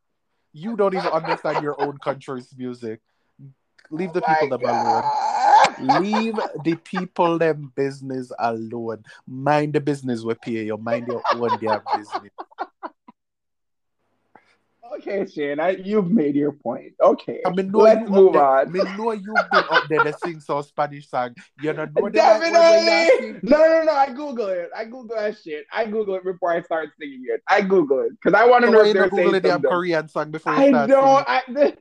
[0.52, 3.00] You don't even understand your own country's music.
[3.90, 5.02] Leave the oh people them alone.
[6.00, 9.04] Leave the people them business alone.
[9.26, 10.76] Mind the business we pay you.
[10.76, 12.32] Mind your own damn business.
[15.00, 16.92] Okay, Shane, I, you've made your point.
[17.02, 18.68] Okay, I mean, let's move on.
[18.68, 21.34] I mean, know you've been up there to sing some Spanish song.
[21.62, 23.40] You're know, know definitely.
[23.42, 23.92] No, no, no.
[23.92, 24.68] I Google it.
[24.76, 25.64] I Google that shit.
[25.72, 27.42] I Google it before I start singing it.
[27.48, 29.62] I Google it because I want to so know if they're Google saying.
[29.62, 31.28] Korean song before you start I don't.
[31.28, 31.72] I,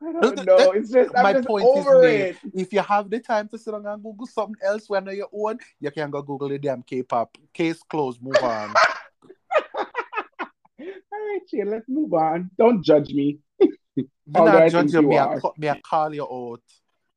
[0.00, 0.70] I don't know.
[0.70, 2.36] It's just I'm my just point over is, it.
[2.54, 5.58] If you have the time to sit down and Google something else when you own,
[5.80, 7.36] you can go Google the damn K-pop.
[7.52, 8.22] Case closed.
[8.22, 8.72] Move on.
[11.28, 11.66] Right, chill.
[11.66, 12.50] Let's move on.
[12.56, 13.38] Don't judge me.
[13.60, 15.18] you not judge me.
[15.18, 16.62] I, me, I call you out.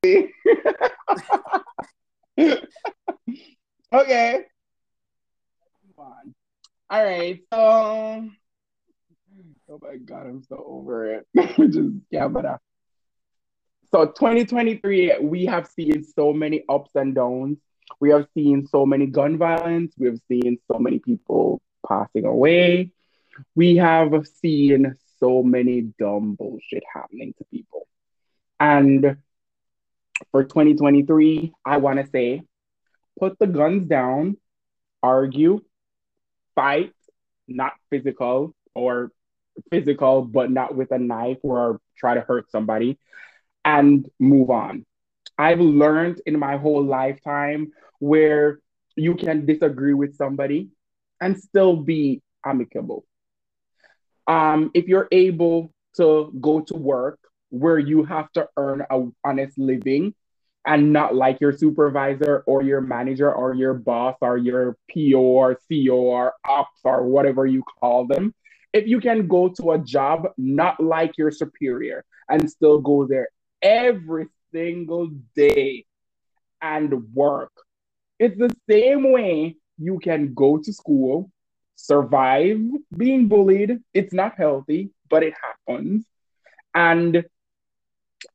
[3.94, 4.44] okay.
[5.86, 6.36] Move on.
[6.90, 7.40] All right.
[7.54, 8.28] So,
[9.70, 11.26] oh my god, I'm so over it.
[11.72, 12.58] Just yeah, but uh,
[13.94, 17.60] so 2023, we have seen so many ups and downs.
[18.02, 19.94] We have seen so many gun violence.
[19.98, 22.92] We have seen so many people passing away
[23.56, 27.88] we have seen so many dumb bullshit happening to people.
[28.60, 29.18] And
[30.32, 32.44] for 2023, I want to say
[33.20, 34.38] put the guns down,
[35.04, 35.62] argue,
[36.56, 36.94] fight,
[37.48, 39.12] not physical or
[39.70, 42.98] physical, but not with a knife or try to hurt somebody,
[43.64, 44.86] and move on.
[45.38, 48.60] I've learned in my whole lifetime where
[48.96, 50.70] you can disagree with somebody
[51.20, 53.06] and still be amicable
[54.32, 59.58] um, if you're able to go to work where you have to earn a honest
[59.58, 60.14] living
[60.66, 65.60] and not like your supervisor or your manager or your boss or your PO or
[65.68, 68.34] CO or ops or whatever you call them.
[68.72, 73.28] If you can go to a job not like your superior and still go there
[73.62, 75.86] every single day
[76.62, 77.52] and work,
[78.18, 81.30] it's the same way you can go to school
[81.86, 82.60] survive
[82.96, 83.80] being bullied.
[83.94, 86.06] It's not healthy, but it happens.
[86.74, 87.26] And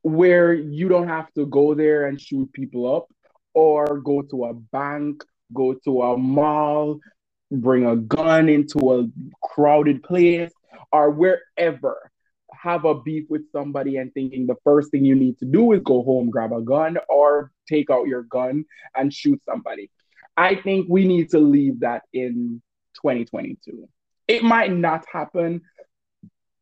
[0.03, 3.07] where you don't have to go there and shoot people up
[3.55, 7.01] or go to a bank, go to a mall,
[7.51, 9.09] bring a gun into a
[9.43, 10.53] crowded place
[10.93, 12.11] or wherever
[12.67, 15.81] have a beef with somebody and thinking the first thing you need to do is
[15.85, 18.65] go home, grab a gun, or take out your gun
[18.97, 19.91] and shoot somebody.
[20.37, 22.61] I think we need to leave that in
[22.97, 23.89] 2022.
[24.29, 25.63] It might not happen,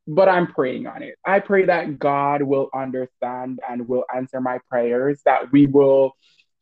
[0.07, 1.15] but I'm praying on it.
[1.25, 6.13] I pray that God will understand and will answer my prayers, that we will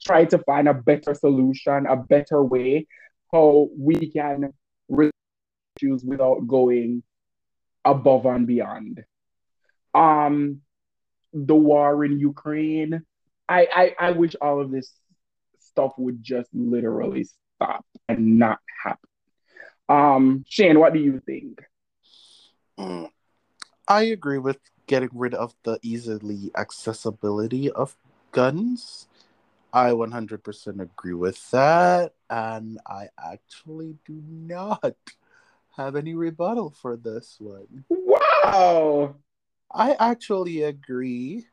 [0.05, 2.87] try to find a better solution, a better way
[3.33, 4.53] how we can
[4.89, 5.13] resolve
[5.77, 7.03] issues without going
[7.85, 9.03] above and beyond.
[9.95, 10.61] Um,
[11.33, 13.03] the war in Ukraine,
[13.49, 14.93] I, I, I wish all of this
[15.59, 19.09] stuff would just literally stop and not happen.
[19.93, 21.61] Um, Shane, what do you think?
[22.79, 23.11] Mm,
[23.87, 27.95] I agree with getting rid of the easily accessibility of
[28.31, 29.07] guns.
[29.71, 32.15] I 100% agree with that.
[32.31, 34.97] And I actually do not
[35.77, 37.85] have any rebuttal for this one.
[37.91, 39.17] Wow.
[39.75, 41.49] I actually agree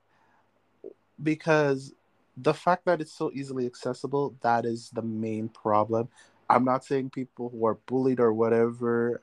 [1.21, 1.93] because
[2.37, 6.07] the fact that it's so easily accessible, that is the main problem.
[6.49, 9.21] I'm not saying people who are bullied or whatever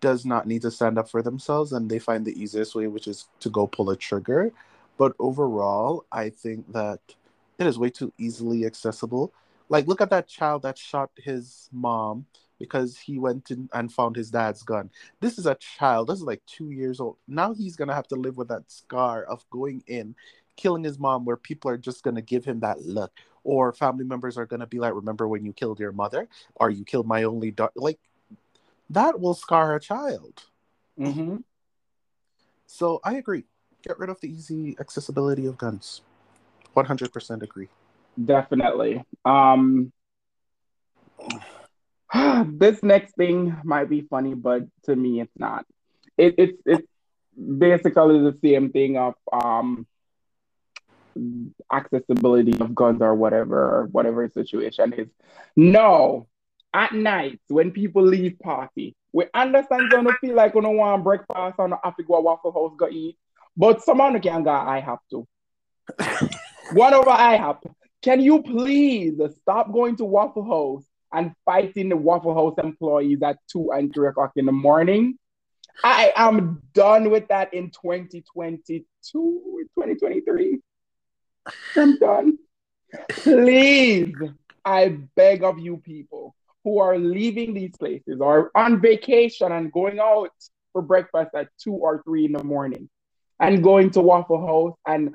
[0.00, 3.08] does not need to stand up for themselves and they find the easiest way, which
[3.08, 4.52] is to go pull a trigger.
[4.98, 7.00] But overall, I think that
[7.58, 9.32] it is way too easily accessible.
[9.68, 12.26] Like, look at that child that shot his mom
[12.58, 14.90] because he went in and found his dad's gun.
[15.20, 17.16] This is a child, this is like two years old.
[17.26, 20.14] Now he's gonna have to live with that scar of going in,
[20.56, 23.12] killing his mom, where people are just gonna give him that look
[23.44, 26.28] or family members are going to be like remember when you killed your mother?
[26.54, 27.98] Or you killed my only daughter like
[28.90, 30.42] that will scar a child.
[30.98, 31.36] Mm-hmm.
[32.66, 33.44] so i agree.
[33.82, 36.02] Get rid of the easy accessibility of guns.
[36.76, 37.68] 100% agree.
[38.22, 39.02] Definitely.
[39.24, 39.92] Um
[42.46, 45.64] this next thing might be funny but to me it's not.
[46.18, 46.86] It, it's it's
[47.34, 49.86] basically the same thing of um
[51.72, 55.08] accessibility of guns or whatever, or whatever situation is.
[55.56, 56.26] No,
[56.72, 61.04] at night when people leave party, we understand you don't feel like you don't want
[61.04, 63.16] breakfast and have to go Waffle House go eat,
[63.56, 65.26] but someone can go, I have to.
[66.72, 67.58] One over I have.
[68.02, 73.38] Can you please stop going to Waffle House and fighting the Waffle House employees at
[73.50, 75.18] two and three o'clock in the morning?
[75.82, 80.60] I am done with that in 2022, 2023.
[81.76, 82.38] I'm done.
[83.10, 84.14] Please,
[84.64, 86.34] I beg of you people
[86.64, 90.30] who are leaving these places or on vacation and going out
[90.72, 92.88] for breakfast at two or three in the morning
[93.38, 95.14] and going to Waffle House and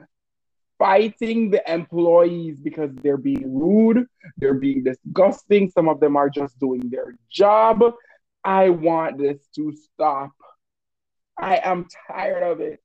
[0.78, 4.06] fighting the employees because they're being rude,
[4.38, 5.70] they're being disgusting.
[5.70, 7.84] Some of them are just doing their job.
[8.44, 10.32] I want this to stop.
[11.38, 12.82] I am tired of it.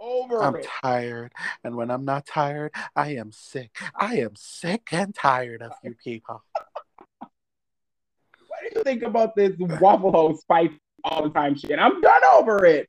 [0.00, 0.66] Over I'm it.
[0.82, 1.32] tired.
[1.62, 3.78] And when I'm not tired, I am sick.
[3.94, 6.42] I am sick and tired of you people.
[8.48, 10.72] What do you think about this Waffle House fight
[11.04, 11.78] all the time shit?
[11.78, 12.88] I'm done over it.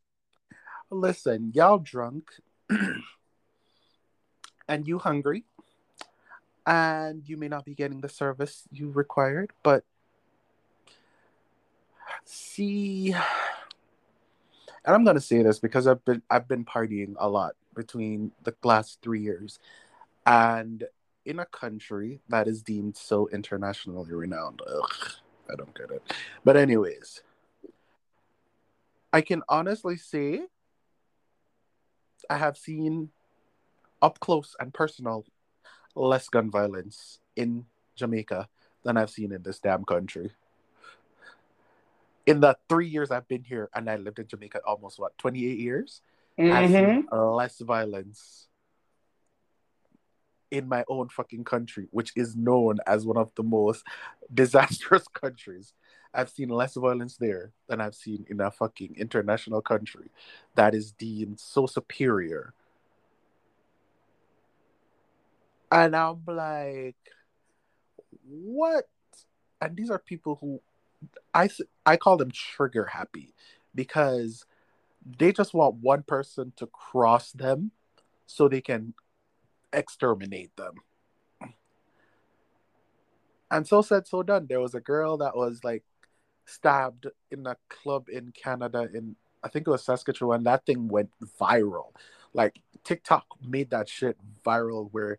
[0.89, 2.30] Listen, y'all drunk
[4.68, 5.43] and you hungry
[6.66, 9.84] and you may not be getting the service you required, but
[12.26, 13.14] see
[14.86, 18.55] and I'm gonna say this because I've been I've been partying a lot between the
[18.63, 19.59] last three years,
[20.25, 20.84] and
[21.25, 24.61] in a country that is deemed so internationally renowned.
[24.67, 25.13] Ugh,
[25.51, 26.01] I don't get it.
[26.43, 27.21] But anyways,
[29.13, 30.41] I can honestly say
[32.29, 33.09] I have seen
[34.01, 35.25] up close and personal
[35.95, 37.65] less gun violence in
[37.95, 38.47] Jamaica
[38.84, 40.32] than I've seen in this damn country
[42.26, 45.45] in the three years I've been here, and I lived in Jamaica almost what twenty
[45.45, 46.01] eight years,
[46.38, 47.36] I've seen mm-hmm.
[47.36, 48.47] less violence
[50.51, 53.86] in my own fucking country, which is known as one of the most
[54.34, 55.74] disastrous countries.
[56.13, 60.09] I've seen less violence there than I've seen in a fucking international country
[60.55, 62.53] that is deemed so superior.
[65.72, 66.97] And I'm like,
[68.28, 68.89] what?
[69.61, 70.59] And these are people who
[71.34, 71.49] I
[71.86, 73.34] I call them trigger happy
[73.74, 74.45] because
[75.18, 77.72] they just want one person to cross them
[78.26, 78.93] so they can
[79.74, 80.76] exterminate them.
[83.49, 84.47] And so said, so done.
[84.47, 85.84] There was a girl that was like
[86.45, 90.43] stabbed in a club in Canada in I think it was Saskatchewan.
[90.43, 91.93] That thing went viral.
[92.34, 95.18] Like TikTok made that shit viral where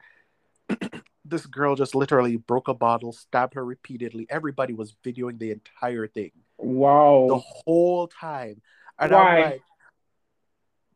[1.25, 4.27] this girl just literally broke a bottle, stabbed her repeatedly.
[4.29, 6.33] Everybody was videoing the entire thing.
[6.59, 7.27] Wow.
[7.29, 8.61] The whole time.
[8.99, 9.37] And Why?
[9.39, 9.63] I'm like,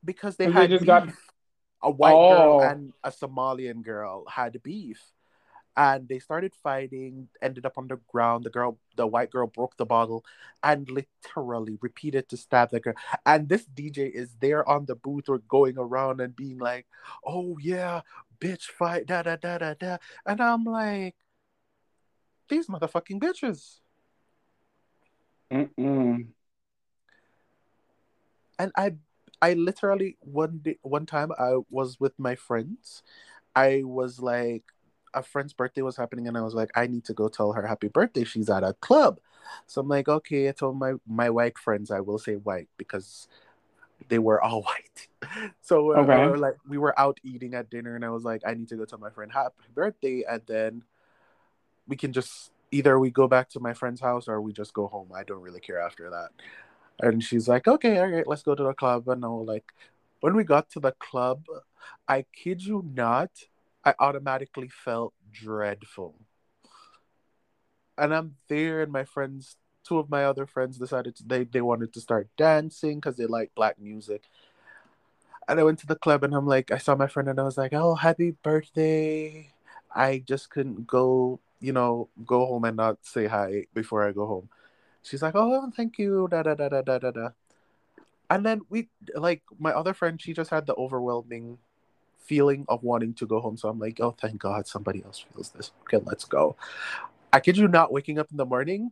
[0.05, 0.87] because they They had just beef.
[0.87, 1.09] got-
[1.83, 2.61] a white girl Oh.
[2.61, 5.13] and a Somalian girl had beef.
[5.77, 8.45] And they started fighting, ended up on the ground.
[8.45, 10.25] The girl, the white girl broke the bottle
[10.63, 12.95] and literally repeated to stab the girl.
[13.27, 16.87] And this DJ is there on the booth or going around and being like,
[17.27, 18.01] oh yeah,
[18.41, 19.97] bitch fight, da da da da da.
[20.25, 21.15] And I'm like,
[22.49, 23.81] these motherfucking bitches.
[25.51, 26.27] Mm-mm.
[28.59, 28.95] and I
[29.43, 33.03] I literally one day one time I was with my friends.
[33.55, 34.65] I was like
[35.15, 37.67] a friend's birthday was happening and I was like, I need to go tell her
[37.67, 38.25] happy birthday.
[38.25, 39.19] She's at a club.
[39.67, 43.29] So I'm like, okay, I told my my white friends, I will say white because
[44.09, 45.09] they were all white.
[45.61, 46.13] So uh, Okay.
[46.13, 48.77] uh, like we were out eating at dinner and I was like, I need to
[48.77, 50.83] go tell my friend happy birthday and then
[51.89, 54.87] we can just either we go back to my friend's house or we just go
[54.89, 55.11] home.
[55.15, 56.31] I don't really care after that.
[57.01, 59.09] And she's like, okay, all right, let's go to the club.
[59.09, 59.73] And I was like,
[60.21, 61.45] when we got to the club,
[62.09, 63.31] I kid you not,
[63.85, 66.15] I automatically felt dreadful.
[67.99, 69.57] And I'm there, and my friends,
[69.87, 73.27] two of my other friends decided to, they, they wanted to start dancing because they
[73.27, 74.25] like black music.
[75.49, 77.45] And I went to the club and I'm like, I saw my friend and I
[77.45, 79.53] was like, oh, happy birthday.
[79.95, 84.27] I just couldn't go, you know, go home and not say hi before I go
[84.27, 84.49] home.
[85.03, 87.29] She's like, oh, thank you, da da da da da da da.
[88.29, 91.59] And then we, like, my other friend, she just had the overwhelming
[92.19, 93.57] feeling of wanting to go home.
[93.57, 95.71] So I'm like, oh, thank God somebody else feels this.
[95.83, 96.57] Okay, let's go.
[97.33, 98.91] I kid you not, waking up in the morning,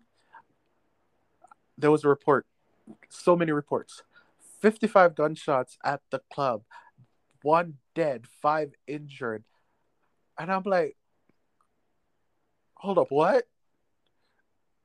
[1.79, 2.47] there was a report,
[3.09, 4.03] so many reports
[4.61, 6.63] 55 gunshots at the club,
[7.43, 9.45] one dead, five injured.
[10.39, 10.97] And I'm like,
[12.75, 13.47] hold up, what?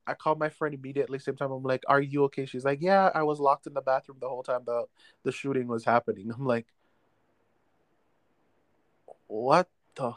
[0.06, 1.20] I called my friend immediately.
[1.20, 3.82] Same time, I'm like, "Are you okay?" She's like, "Yeah, I was locked in the
[3.82, 4.86] bathroom the whole time the
[5.24, 6.66] the shooting was happening." I'm like,
[9.28, 10.14] what the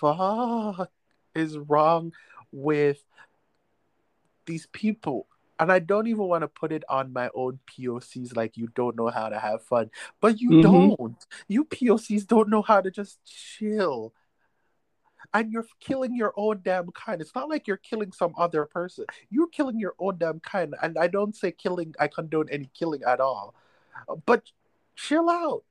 [0.00, 0.90] fuck
[1.34, 2.12] is wrong
[2.52, 3.04] with
[4.46, 5.26] these people?
[5.58, 8.96] And I don't even want to put it on my own POCs like you don't
[8.96, 9.90] know how to have fun.
[10.20, 10.60] But you mm-hmm.
[10.60, 11.26] don't.
[11.48, 14.12] You POCs don't know how to just chill.
[15.32, 17.20] And you're killing your own damn kind.
[17.20, 19.06] It's not like you're killing some other person.
[19.30, 20.74] You're killing your own damn kind.
[20.82, 23.54] And I don't say killing, I condone any killing at all.
[24.24, 24.52] But
[24.94, 25.64] chill out.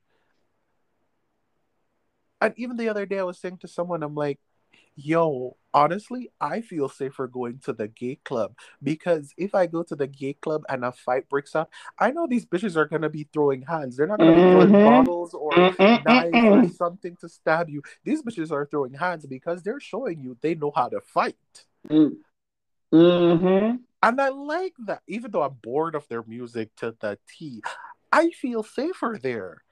[2.41, 4.39] And even the other day, I was saying to someone, I'm like,
[4.95, 9.95] yo, honestly, I feel safer going to the gay club because if I go to
[9.95, 11.69] the gay club and a fight breaks out,
[11.99, 13.97] I know these bitches are gonna be throwing hands.
[13.97, 14.59] They're not gonna mm-hmm.
[14.59, 15.05] be throwing mm-hmm.
[15.05, 16.03] bottles or mm-hmm.
[16.07, 16.67] knives or mm-hmm.
[16.69, 17.81] something to stab you.
[18.03, 21.35] These bitches are throwing hands because they're showing you they know how to fight.
[21.89, 23.75] Mm-hmm.
[24.03, 27.61] And I like that, even though I'm bored of their music to the T,
[28.11, 29.64] I feel safer there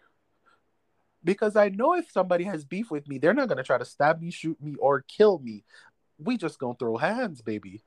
[1.23, 4.21] because I know if somebody has beef with me, they're not gonna try to stab
[4.21, 5.63] me, shoot me, or kill me.
[6.17, 7.83] We just gonna throw hands, baby.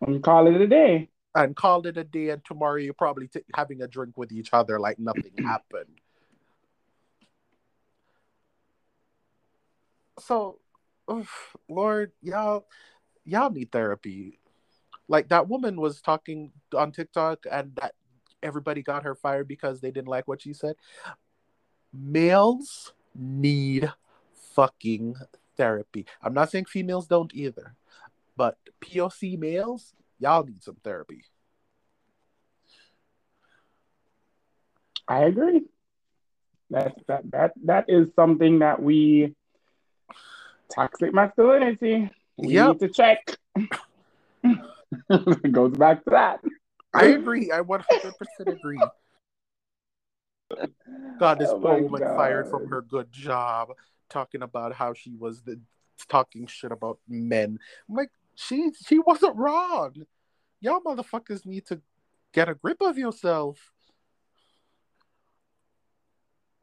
[0.00, 1.08] And call it a day.
[1.34, 4.50] And call it a day, and tomorrow you're probably t- having a drink with each
[4.52, 6.00] other like nothing happened.
[10.18, 10.60] So,
[11.10, 12.66] oof, Lord, y'all,
[13.24, 14.40] y'all need therapy.
[15.08, 17.94] Like that woman was talking on TikTok, and that
[18.42, 20.76] everybody got her fired because they didn't like what she said
[21.98, 23.92] males need
[24.54, 25.16] fucking
[25.56, 26.06] therapy.
[26.22, 27.74] I'm not saying females don't either,
[28.36, 31.24] but POC males, y'all need some therapy.
[35.08, 35.62] I agree.
[36.70, 39.34] That that that that is something that we
[40.74, 42.10] toxic masculinity.
[42.36, 42.72] We yep.
[42.72, 43.36] need to check.
[44.44, 46.40] it goes back to that.
[46.92, 47.52] I agree.
[47.52, 47.82] I 100%
[48.46, 48.80] agree.
[51.18, 52.16] God, this oh poor woman God.
[52.16, 53.70] fired from her good job,
[54.08, 55.60] talking about how she was the
[56.08, 57.58] talking shit about men.
[57.88, 59.94] I'm like, she she wasn't wrong.
[60.60, 61.80] Y'all motherfuckers need to
[62.32, 63.72] get a grip of yourself.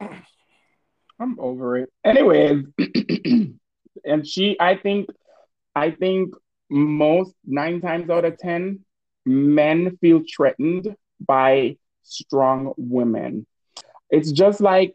[0.00, 1.90] I'm over it.
[2.04, 2.64] Anyways,
[4.04, 5.08] and she, I think,
[5.74, 6.34] I think
[6.70, 8.80] most nine times out of ten,
[9.24, 13.46] men feel threatened by strong women
[14.14, 14.94] it's just like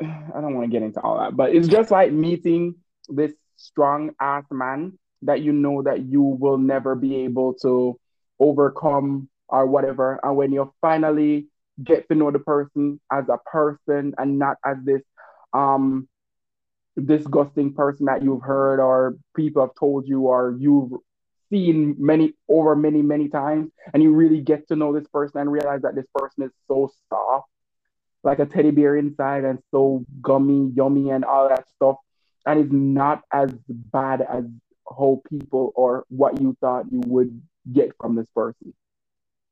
[0.00, 2.76] I don't want to get into all that, but it's just like meeting
[3.08, 7.98] this strong ass man that you know that you will never be able to
[8.38, 10.20] overcome or whatever.
[10.22, 11.48] And when you finally
[11.82, 15.02] get to know the person as a person and not as this
[15.52, 16.08] um
[17.04, 20.92] disgusting person that you've heard or people have told you or you've
[21.50, 25.52] seen many over many many times and you really get to know this person and
[25.52, 27.48] realize that this person is so soft
[28.26, 31.96] like a teddy bear inside and so gummy, yummy, and all that stuff.
[32.44, 34.44] And it's not as bad as
[34.86, 37.40] how people or what you thought you would
[37.72, 38.74] get from this person.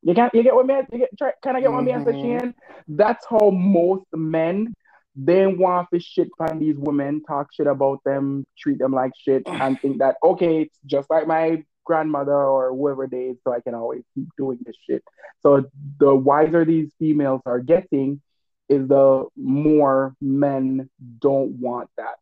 [0.03, 2.03] You can't you get what me you get try, can I get mm-hmm.
[2.03, 2.53] what saying?
[2.87, 4.73] That's how most men
[5.15, 9.43] they want to shit on these women, talk shit about them, treat them like shit,
[9.47, 13.61] and think that okay, it's just like my grandmother or whoever they is, so I
[13.61, 15.03] can always keep doing this shit.
[15.41, 15.65] So
[15.99, 18.21] the wiser these females are getting,
[18.69, 20.89] is the more men
[21.19, 22.15] don't want that.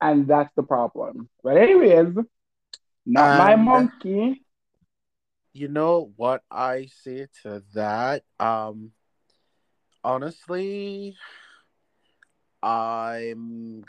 [0.00, 1.28] And that's the problem.
[1.42, 2.14] But anyways,
[3.06, 4.44] not my monkey.
[5.52, 8.24] You know what I say to that?
[8.40, 8.92] Um
[10.04, 11.16] honestly,
[12.62, 13.84] I'm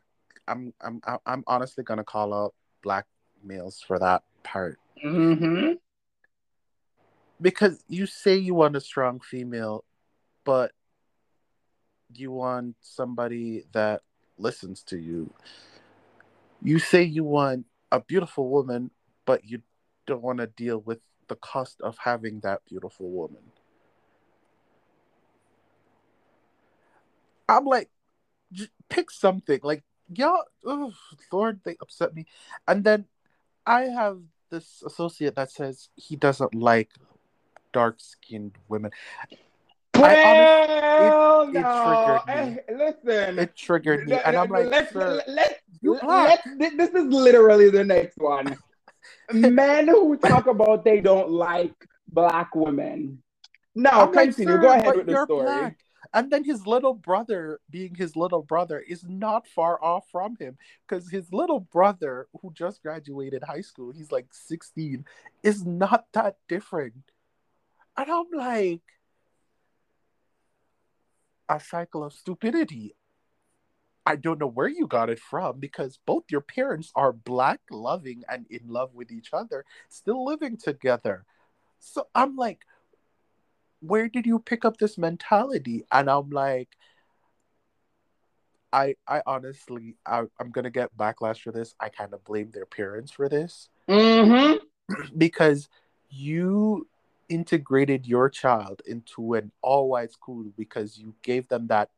[0.47, 3.05] I'm I'm I'm honestly gonna call out black
[3.43, 4.79] males for that part.
[5.03, 5.73] Mm-hmm.
[7.41, 9.83] Because you say you want a strong female,
[10.43, 10.71] but
[12.17, 14.01] you want somebody that
[14.37, 15.33] listens to you.
[16.61, 18.91] You say you want a beautiful woman,
[19.25, 19.61] but you
[20.05, 23.43] don't want to deal with the cost of having that beautiful woman.
[27.47, 27.89] I'm like,
[28.89, 29.59] pick something.
[29.63, 29.83] Like,
[30.13, 30.93] y'all, oh,
[31.31, 32.25] Lord, they upset me.
[32.67, 33.05] And then
[33.65, 36.91] I have this associate that says he doesn't like
[37.71, 38.91] dark skinned women.
[40.03, 42.21] Well, it, it, no.
[42.27, 43.39] Hey, listen.
[43.39, 48.57] It triggered me, and I'm like, let's, let's, let's, this is literally the next one.
[49.33, 51.73] Men who talk about they don't like
[52.07, 53.21] black women.
[53.75, 54.53] No, continue.
[54.53, 55.43] Like, Go ahead with the story.
[55.43, 55.77] Black.
[56.13, 60.57] And then his little brother, being his little brother, is not far off from him
[60.87, 65.05] because his little brother, who just graduated high school, he's like 16,
[65.41, 66.93] is not that different.
[67.97, 68.81] And I'm like,
[71.53, 72.95] a cycle of stupidity.
[74.05, 78.23] I don't know where you got it from because both your parents are black, loving,
[78.27, 81.25] and in love with each other, still living together.
[81.79, 82.61] So I'm like,
[83.79, 85.85] where did you pick up this mentality?
[85.91, 86.69] And I'm like,
[88.73, 91.75] I I honestly I, I'm gonna get backlash for this.
[91.79, 93.69] I kind of blame their parents for this.
[93.87, 94.55] Mm-hmm.
[95.17, 95.69] because
[96.09, 96.87] you
[97.29, 101.89] integrated your child into an all white school because you gave them that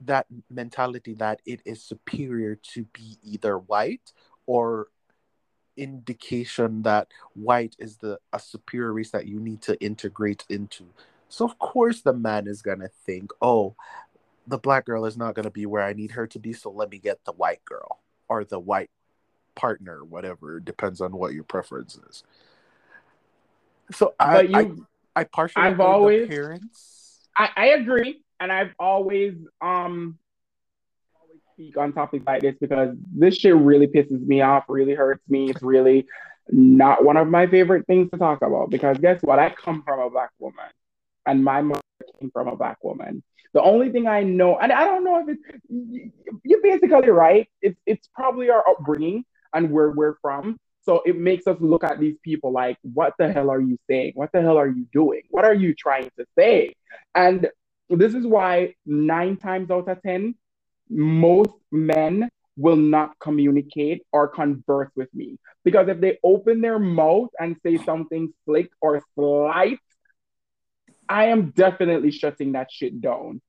[0.00, 4.12] that mentality that it is superior to be either white
[4.46, 4.88] or
[5.76, 10.84] indication that white is the a superior race that you need to integrate into.
[11.28, 13.74] So of course the man is gonna think oh
[14.46, 16.90] the black girl is not gonna be where i need her to be so let
[16.90, 18.90] me get the white girl or the white
[19.54, 22.22] partner whatever depends on what your preference is
[23.92, 26.96] so i you, I, I partially i've always parents
[27.36, 30.18] I, I agree and I've always um
[31.20, 35.22] always speak on topics like this because this shit really pisses me off, really hurts
[35.28, 35.50] me.
[35.50, 36.06] It's really
[36.50, 39.38] not one of my favorite things to talk about because guess what?
[39.38, 40.66] I come from a black woman
[41.26, 41.80] and my mother
[42.20, 43.22] came from a black woman.
[43.52, 46.12] The only thing I know, and I don't know if it's
[46.44, 47.48] you're basically right.
[47.62, 49.24] It's it's probably our upbringing
[49.54, 50.58] and where we're from.
[50.86, 54.12] So it makes us look at these people like, what the hell are you saying?
[54.14, 55.22] What the hell are you doing?
[55.30, 56.76] What are you trying to say?
[57.14, 57.50] And
[57.90, 60.36] this is why nine times out of 10,
[60.88, 65.38] most men will not communicate or converse with me.
[65.64, 69.80] Because if they open their mouth and say something slick or slight,
[71.08, 73.42] I am definitely shutting that shit down.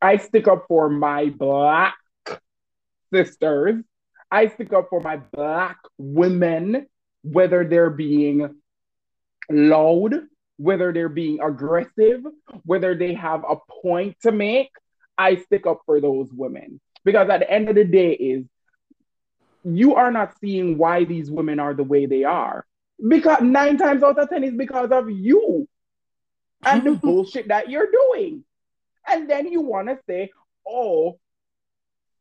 [0.00, 1.96] I stick up for my black
[3.12, 3.84] sisters.
[4.30, 6.86] I stick up for my black women,
[7.22, 8.60] whether they're being
[9.50, 10.14] loud,
[10.56, 12.22] whether they're being aggressive,
[12.64, 14.70] whether they have a point to make,
[15.18, 16.80] I stick up for those women.
[17.04, 18.44] Because at the end of the day is
[19.64, 22.64] you are not seeing why these women are the way they are.
[23.06, 25.68] Because nine times out of ten is because of you
[26.64, 28.44] and the bullshit that you're doing.
[29.08, 30.30] And then you want to say,
[30.68, 31.18] oh,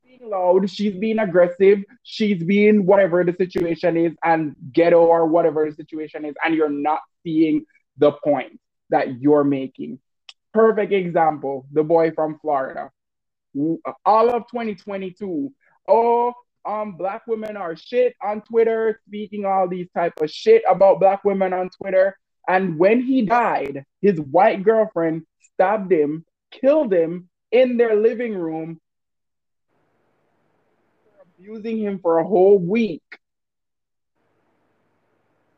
[0.09, 5.69] being loud, she's being aggressive, she's being whatever the situation is, and ghetto or whatever
[5.69, 7.63] the situation is, and you're not seeing
[7.97, 9.99] the point that you're making.
[10.51, 12.89] Perfect example the boy from Florida.
[14.05, 15.53] All of 2022.
[15.87, 16.33] Oh,
[16.65, 21.23] um, black women are shit on Twitter, speaking all these type of shit about black
[21.23, 22.17] women on Twitter.
[22.47, 28.79] And when he died, his white girlfriend stabbed him, killed him in their living room,
[31.39, 33.03] abusing him for a whole week.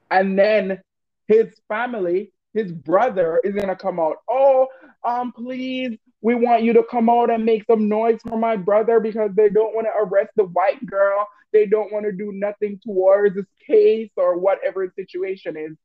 [0.10, 0.82] And then
[1.28, 4.18] his family, his brother is gonna come out.
[4.30, 4.68] Oh,
[5.04, 9.00] um, please, we want you to come out and make some noise for my brother
[9.00, 11.28] because they don't want to arrest the white girl.
[11.52, 15.76] They don't want to do nothing towards this case or whatever the situation is.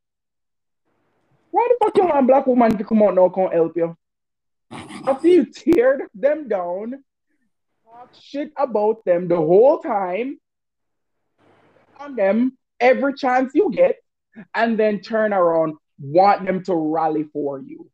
[1.52, 3.96] Why the fuck you want black woman to come out now can't help you?
[4.70, 7.02] After you teared them down,
[7.96, 10.38] talk shit about them the whole time
[11.98, 13.96] on them every chance you get,
[14.54, 17.90] and then turn around, want them to rally for you.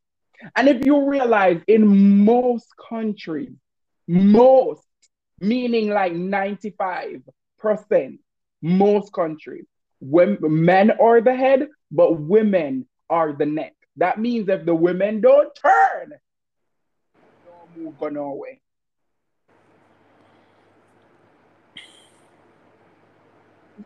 [0.56, 3.52] And if you realize in most countries,
[4.08, 4.84] most,
[5.38, 7.22] meaning like 95%,
[8.60, 9.66] most countries,
[10.00, 13.74] women, men are the head, but women are the neck.
[13.98, 16.14] That means if the women don't turn,
[17.44, 18.58] don't move go nowhere.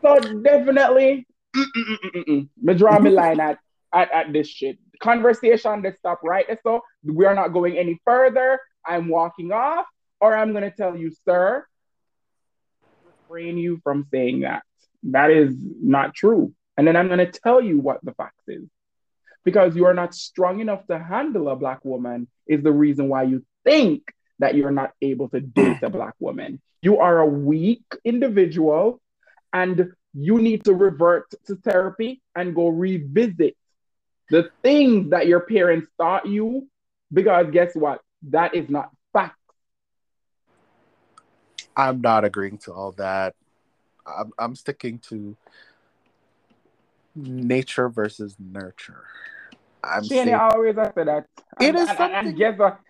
[0.03, 1.26] So definitely.
[1.55, 3.59] Me draw me line at,
[3.92, 4.78] at, at this shit.
[5.01, 6.59] Conversation, let's stop right there.
[6.62, 8.61] So we are not going any further.
[8.84, 9.86] I'm walking off,
[10.20, 11.66] or I'm gonna tell you, sir,
[13.28, 14.62] refrain you from saying that.
[15.05, 16.55] That is not true.
[16.76, 18.64] And then I'm gonna tell you what the fact is.
[19.44, 23.24] Because you are not strong enough to handle a black woman is the reason why
[23.24, 24.03] you think
[24.38, 26.61] that you're not able to date a black woman.
[26.82, 29.01] You are a weak individual
[29.57, 33.57] and you need to revert to therapy and go revisit
[34.31, 36.69] the things that your parents taught you
[37.13, 39.39] because guess what that is not fact
[41.77, 43.35] i'm not agreeing to all that
[44.07, 45.37] i'm, I'm sticking to
[47.15, 49.05] nature versus nurture
[49.85, 51.27] I'm Shani always after that.
[51.61, 52.29] It and, is and, something.
[52.31, 52.81] And guess what?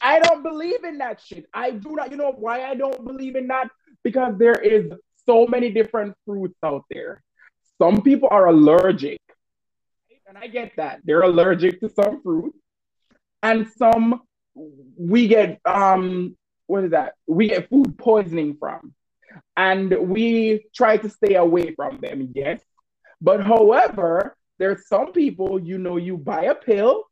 [0.00, 1.44] I don't believe in that shit.
[1.52, 2.10] I do not.
[2.10, 3.68] You know why I don't believe in that?
[4.02, 4.90] Because there is
[5.26, 7.22] so many different fruits out there.
[7.78, 9.20] Some people are allergic,
[10.28, 11.00] and I get that.
[11.04, 12.54] They're allergic to some fruit,
[13.42, 14.22] and some
[14.96, 17.14] we get um what is that?
[17.26, 18.94] We get food poisoning from.
[19.56, 22.60] And we try to stay away from them, yes.
[23.20, 27.04] But however, there's some people, you know, you buy a pill,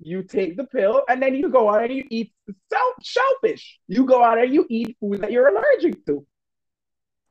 [0.00, 2.32] you take the pill, and then you go out and you eat
[2.70, 3.78] self shellfish.
[3.86, 6.26] You go out and you eat food that you're allergic to.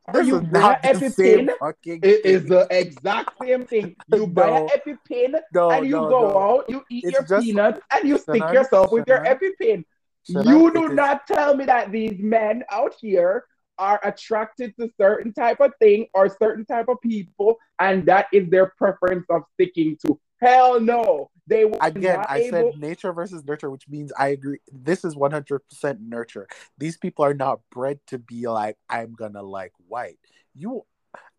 [0.08, 1.58] Or This you is buy not an the same EpiPen.
[1.60, 2.50] fucking It is thing.
[2.50, 3.96] the exact same thing.
[4.14, 4.56] You buy No.
[4.64, 6.40] an EpiPen No, and you no, go no.
[6.40, 9.38] out, you eat It's your just- peanuts, and you stick Shannon, yourself with your Shannon,
[9.60, 9.84] EpiPen.
[10.30, 13.46] You it do is- not tell me that these men out here
[13.80, 18.50] are attracted to certain type of thing or certain type of people, and that is
[18.50, 20.20] their preference of sticking to.
[20.40, 22.50] Hell no, they were Again, I able.
[22.72, 24.60] said nature versus nurture, which means I agree.
[24.72, 26.48] This is 100% nurture.
[26.78, 30.20] These people are not bred to be like, I'm gonna like white.
[30.54, 30.86] You,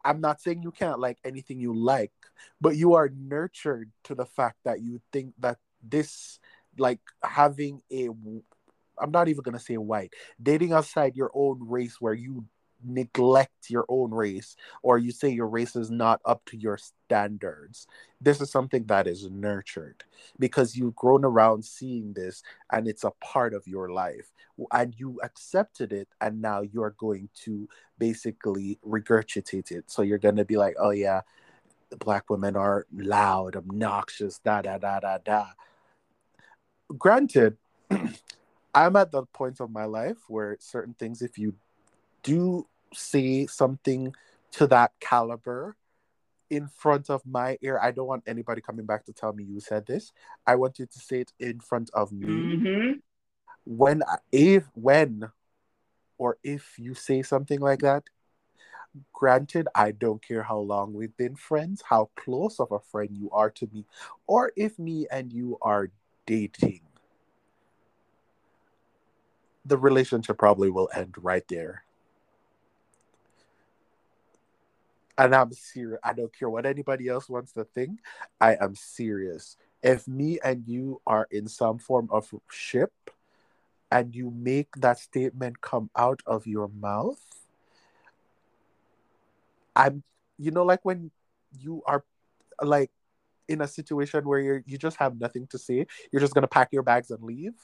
[0.05, 2.12] I'm not saying you can't like anything you like,
[2.61, 6.40] but you are nurtured to the fact that you think that this,
[6.76, 8.09] like having a,
[9.01, 12.46] I'm not even gonna say white, dating outside your own race where you
[12.85, 17.87] neglect your own race or you say your race is not up to your standards
[18.20, 20.05] this is something that is nurtured
[20.39, 24.33] because you've grown around seeing this and it's a part of your life.
[24.72, 27.68] And you accepted it and now you're going to
[27.99, 29.91] basically regurgitate it.
[29.91, 31.22] So you're going to be like oh yeah
[32.01, 35.47] black women are loud obnoxious da da da da da.
[36.99, 37.57] Granted
[38.74, 41.55] i'm at the point of my life where certain things if you
[42.23, 44.14] do say something
[44.53, 45.77] to that caliber
[46.51, 47.79] in front of my ear.
[47.81, 50.12] I don't want anybody coming back to tell me you said this.
[50.47, 52.27] I want you to say it in front of me.
[52.27, 53.03] Mhm.
[53.64, 54.03] When
[54.33, 55.31] if when
[56.16, 58.05] or if you say something like that,
[59.12, 63.31] granted, I don't care how long we've been friends, how close of a friend you
[63.31, 63.85] are to me,
[64.27, 65.91] or if me and you are
[66.27, 66.81] dating.
[69.64, 71.85] The relationship probably will end right there.
[75.19, 75.99] And I'm serious.
[76.05, 77.99] I don't care what anybody else wants to think.
[78.41, 79.57] I am serious.
[79.83, 82.93] If me and you are in some form of ship
[83.91, 87.21] and you make that statement come out of your mouth,
[89.75, 90.05] I'm,
[90.39, 91.11] you know, like when
[91.59, 92.05] you are
[92.62, 92.91] like
[93.49, 96.69] in a situation where you're, you just have nothing to say, you're just gonna pack
[96.73, 97.55] your bags and leave.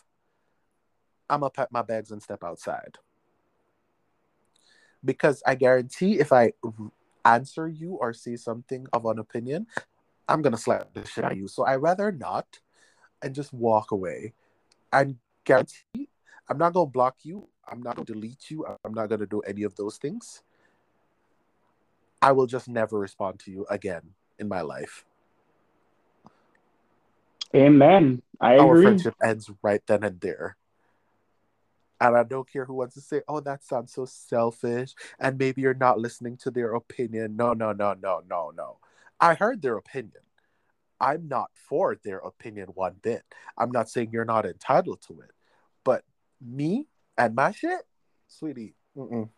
[1.30, 2.98] I'm gonna pack my bags and step outside
[5.04, 6.52] because I guarantee if I
[7.24, 9.66] answer you or say something of an opinion,
[10.28, 11.48] I'm gonna slap the shit out of you.
[11.48, 12.60] So I rather not
[13.22, 14.32] and just walk away.
[14.92, 16.08] And guarantee
[16.48, 17.48] I'm not gonna block you.
[17.66, 18.66] I'm not gonna delete you.
[18.84, 20.42] I'm not gonna do any of those things.
[22.20, 25.04] I will just never respond to you again in my life.
[27.54, 28.22] Amen.
[28.40, 28.84] I Our agree.
[28.84, 30.56] friendship ends right then and there.
[32.04, 34.94] And I don't care who wants to say, oh, that sounds so selfish.
[35.18, 37.34] And maybe you're not listening to their opinion.
[37.34, 38.78] No, no, no, no, no, no.
[39.18, 40.20] I heard their opinion.
[41.00, 43.22] I'm not for their opinion one bit.
[43.56, 45.30] I'm not saying you're not entitled to it.
[45.82, 46.04] But
[46.42, 47.80] me and my shit,
[48.28, 49.30] sweetie, mm-mm.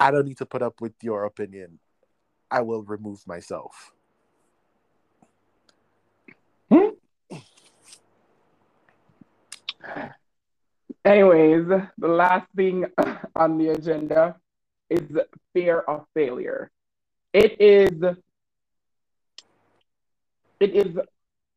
[0.00, 1.78] I don't need to put up with your opinion.
[2.50, 3.92] I will remove myself.
[6.68, 6.88] Hmm?
[11.04, 11.66] Anyways,
[11.98, 12.86] the last thing
[13.36, 14.36] on the agenda
[14.88, 15.02] is
[15.52, 16.70] fear of failure.
[17.32, 17.90] It is
[20.60, 20.96] it is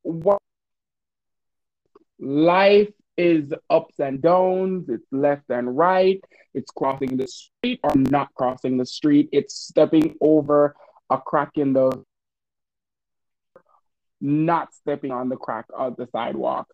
[0.02, 0.42] what
[2.20, 6.20] life is ups and downs, it's left and right,
[6.56, 10.76] it's crossing the street or not crossing the street, it's stepping over
[11.10, 12.04] a crack in the
[14.20, 16.68] not stepping on the crack of the sidewalk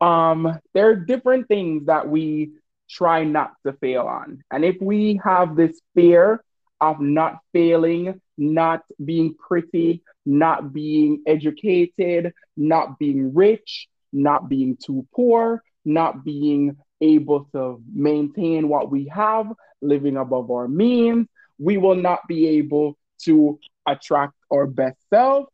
[0.00, 2.50] um there are different things that we
[2.88, 4.42] try not to fail on.
[4.50, 6.42] And if we have this fear
[6.80, 15.06] of not failing not being pretty not being educated not being rich not being too
[15.14, 19.46] poor not being able to maintain what we have
[19.82, 21.26] living above our means
[21.58, 25.46] we will not be able to attract our best self.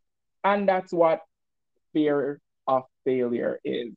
[0.45, 1.20] And that's what
[1.93, 3.93] fear of failure is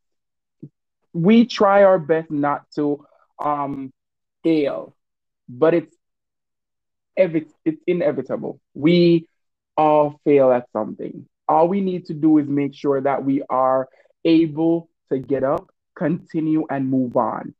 [1.13, 3.05] we try our best not to
[3.39, 3.91] um,
[4.43, 4.95] fail,
[5.47, 5.95] but it's
[7.17, 8.59] it's inevitable.
[8.73, 9.27] We
[9.75, 11.27] all fail at something.
[11.47, 13.89] All we need to do is make sure that we are
[14.23, 17.53] able to get up, continue, and move on.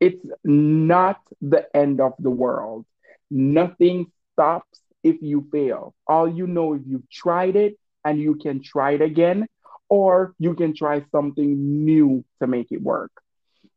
[0.00, 2.84] It's not the end of the world.
[3.30, 5.94] Nothing stops if you fail.
[6.06, 9.46] All you know is you've tried it and you can try it again
[9.88, 13.12] or you can try something new to make it work.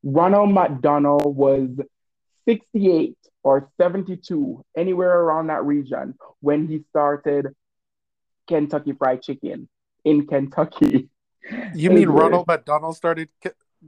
[0.03, 1.69] Ronald McDonald was
[2.47, 7.47] 68 or 72, anywhere around that region, when he started
[8.47, 9.69] Kentucky Fried Chicken
[10.03, 11.09] in Kentucky.
[11.75, 13.29] You mean Ronald McDonald started,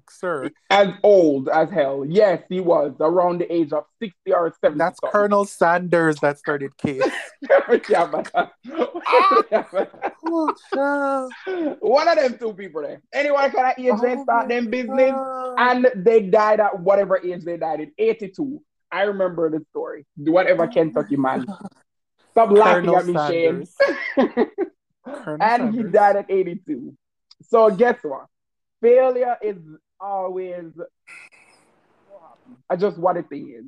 [0.09, 0.51] sir?
[0.69, 2.05] As old as hell.
[2.07, 4.77] Yes, he was around the age of 60 or 70.
[4.77, 5.11] That's something.
[5.11, 7.03] Colonel Sanders that started Case.
[7.89, 8.51] yeah, but, ah!
[11.79, 13.01] One of them two people there.
[13.13, 15.55] Anyone can age oh they start them oh business God.
[15.57, 18.61] and they died at whatever age they died in 82.
[18.91, 20.05] I remember the story.
[20.15, 21.45] Whatever oh Kentucky man.
[22.31, 23.67] Stop laughing at me, Shane.
[25.25, 25.75] and Sanders.
[25.75, 26.93] he died at 82.
[27.49, 28.27] So guess what?
[28.82, 29.57] Failure is
[29.99, 30.73] always
[32.69, 33.65] I just what a thing is.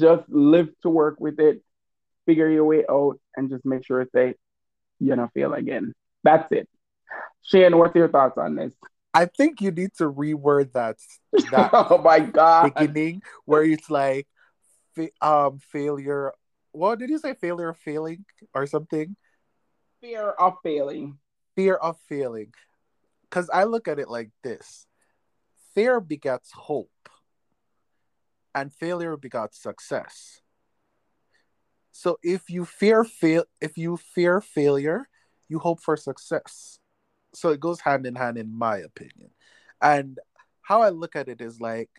[0.00, 1.62] Just live to work with it,
[2.26, 4.34] figure your way out, and just make sure that
[5.00, 5.92] you're not fail again.
[6.24, 6.68] That's it.
[7.42, 8.72] Shane, what's your thoughts on this?
[9.12, 10.96] I think you need to reword that.
[11.50, 12.74] that oh my god!
[12.74, 14.26] Beginning where it's like,
[15.20, 16.32] um, failure.
[16.72, 17.34] What did you say?
[17.34, 19.16] Failure of failing or something?
[20.00, 21.18] Fear of failing.
[21.54, 22.52] Fear of failing.
[23.32, 24.86] Because I look at it like this:
[25.74, 27.08] fear begets hope,
[28.54, 30.42] and failure begets success.
[31.92, 35.08] So if you fear fail, if you fear failure,
[35.48, 36.78] you hope for success.
[37.34, 39.30] So it goes hand in hand in my opinion.
[39.80, 40.18] And
[40.62, 41.90] how i look at it is like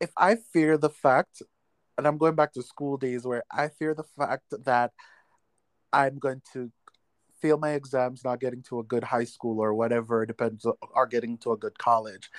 [0.00, 1.42] if i fear the fact
[1.96, 4.92] and i'm going back to school days where i fear the fact that
[5.92, 6.72] i'm going to
[7.40, 11.36] fail my exams not getting to a good high school or whatever depends are getting
[11.38, 12.30] to a good college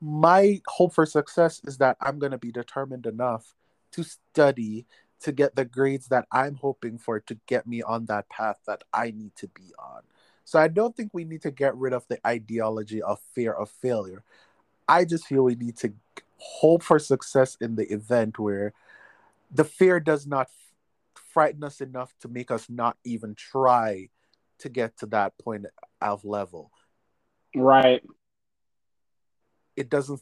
[0.00, 3.54] my hope for success is that i'm going to be determined enough
[3.90, 4.86] to study
[5.20, 8.82] to get the grades that i'm hoping for to get me on that path that
[8.92, 10.02] i need to be on
[10.44, 13.70] so I don't think we need to get rid of the ideology of fear of
[13.70, 14.22] failure.
[14.86, 15.92] I just feel we need to
[16.36, 18.74] hope for success in the event where
[19.50, 20.48] the fear does not
[21.14, 24.10] frighten us enough to make us not even try
[24.64, 25.66] to get to that point
[26.00, 26.70] of level.
[27.54, 28.02] Right.
[29.76, 30.20] It doesn't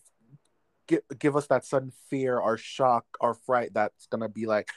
[0.86, 4.68] give, give us that sudden fear or shock or fright that's going to be like,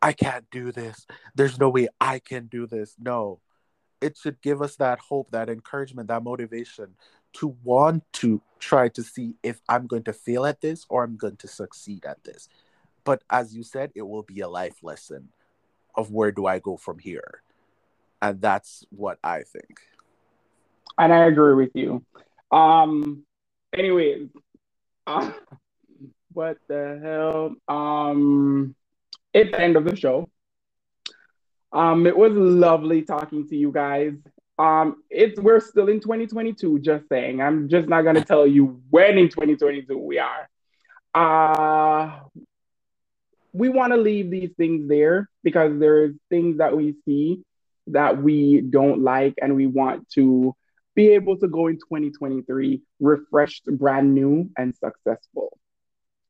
[0.00, 1.06] I can't do this.
[1.34, 2.94] There's no way I can do this.
[2.98, 3.40] No
[4.02, 6.88] it should give us that hope, that encouragement, that motivation
[7.34, 11.16] to want to try to see if I'm going to fail at this or I'm
[11.16, 12.48] going to succeed at this.
[13.04, 15.28] But as you said, it will be a life lesson
[15.94, 17.42] of where do I go from here.
[18.22, 19.80] And that's what I think.
[20.96, 22.04] And I agree with you.
[22.52, 23.24] Um
[23.76, 24.28] anyways,
[25.06, 25.32] uh,
[26.32, 27.56] what the hell?
[27.68, 28.74] Um
[29.34, 30.30] it's the end of the show.
[31.72, 34.12] Um, it was lovely talking to you guys.
[34.58, 37.40] Um, it's we're still in 2022, just saying.
[37.40, 40.48] I'm just not gonna tell you when in 2022 we are.
[41.14, 42.20] Uh
[43.54, 47.42] we want to leave these things there because there's things that we see
[47.88, 50.54] that we don't like and we want to
[50.94, 55.58] be able to go in 2023 refreshed, brand new, and successful.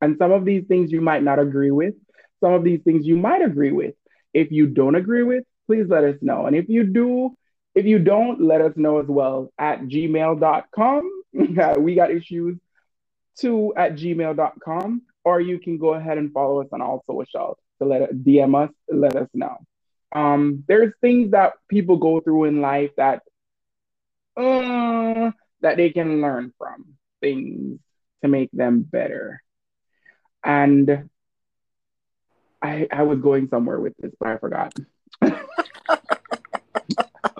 [0.01, 1.95] And some of these things you might not agree with,
[2.41, 3.95] some of these things you might agree with.
[4.35, 6.47] If you don't agree with, please let us know.
[6.47, 7.37] And if you do,
[7.75, 11.11] if you don't, let us know as well at gmail.com.
[11.33, 12.59] we got issues
[13.39, 15.03] too at gmail.com.
[15.25, 18.73] Or you can go ahead and follow us on all socials to let DM us,
[18.89, 19.57] let us know.
[20.15, 23.23] Um, there's things that people go through in life that
[24.37, 27.79] uh, that they can learn from things
[28.23, 29.43] to make them better.
[30.45, 31.09] And
[32.61, 34.75] I, I was going somewhere with this, but I forgot.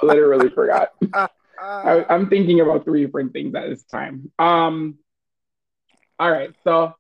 [0.03, 0.93] Literally forgot.
[1.63, 4.33] I, am thinking about three different things at this time.
[4.39, 4.99] Um,
[6.19, 6.95] all right, so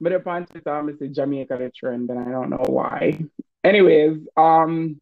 [0.00, 3.24] but upon to Tom is a Jamaica trend, and I don't know why.
[3.64, 5.00] Anyways, um,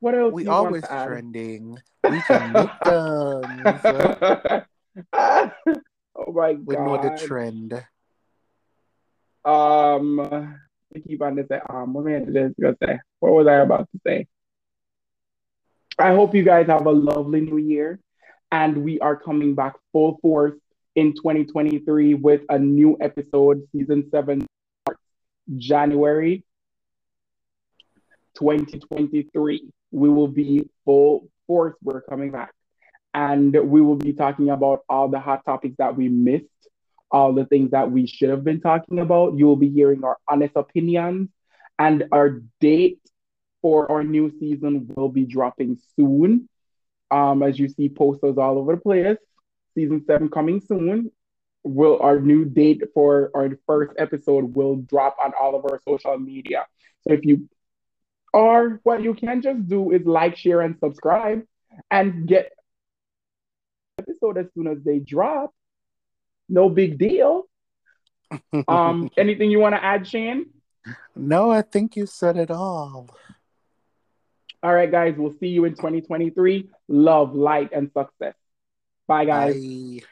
[0.00, 0.32] what else?
[0.34, 1.78] We always trending.
[2.04, 4.64] We can make them.
[5.14, 6.66] oh my god!
[6.66, 7.72] We know the trend.
[9.44, 12.98] Um, I keep on to say, um, what man did gonna say?
[13.20, 14.26] What was I about to say?
[15.98, 18.00] I hope you guys have a lovely new year,
[18.50, 20.58] and we are coming back full force
[20.94, 24.46] in 2023 with a new episode, season seven,
[25.56, 26.44] January
[28.36, 29.68] 2023.
[29.90, 31.76] We will be full force.
[31.82, 32.52] We're coming back,
[33.14, 36.46] and we will be talking about all the hot topics that we missed
[37.10, 39.36] all the things that we should have been talking about.
[39.36, 41.28] You will be hearing our honest opinions,
[41.78, 43.00] and our date
[43.60, 46.48] for our new season will be dropping soon.
[47.10, 49.18] Um, as you see posters all over the place,
[49.74, 51.10] season seven coming soon.
[51.64, 56.18] will our new date for our first episode will drop on all of our social
[56.18, 56.66] media.
[57.06, 57.48] So if you
[58.32, 61.42] or what you can just do is like, share, and subscribe
[61.90, 62.52] and get
[63.98, 65.52] episode as soon as they drop.
[66.48, 67.48] No big deal.
[68.68, 70.46] um, anything you want to add, Shane?
[71.14, 73.08] No, I think you said it all.
[74.62, 76.68] All right, guys, we'll see you in 2023.
[76.88, 78.34] Love, light, and success.
[79.06, 79.54] Bye, guys.
[79.54, 80.06] Bye.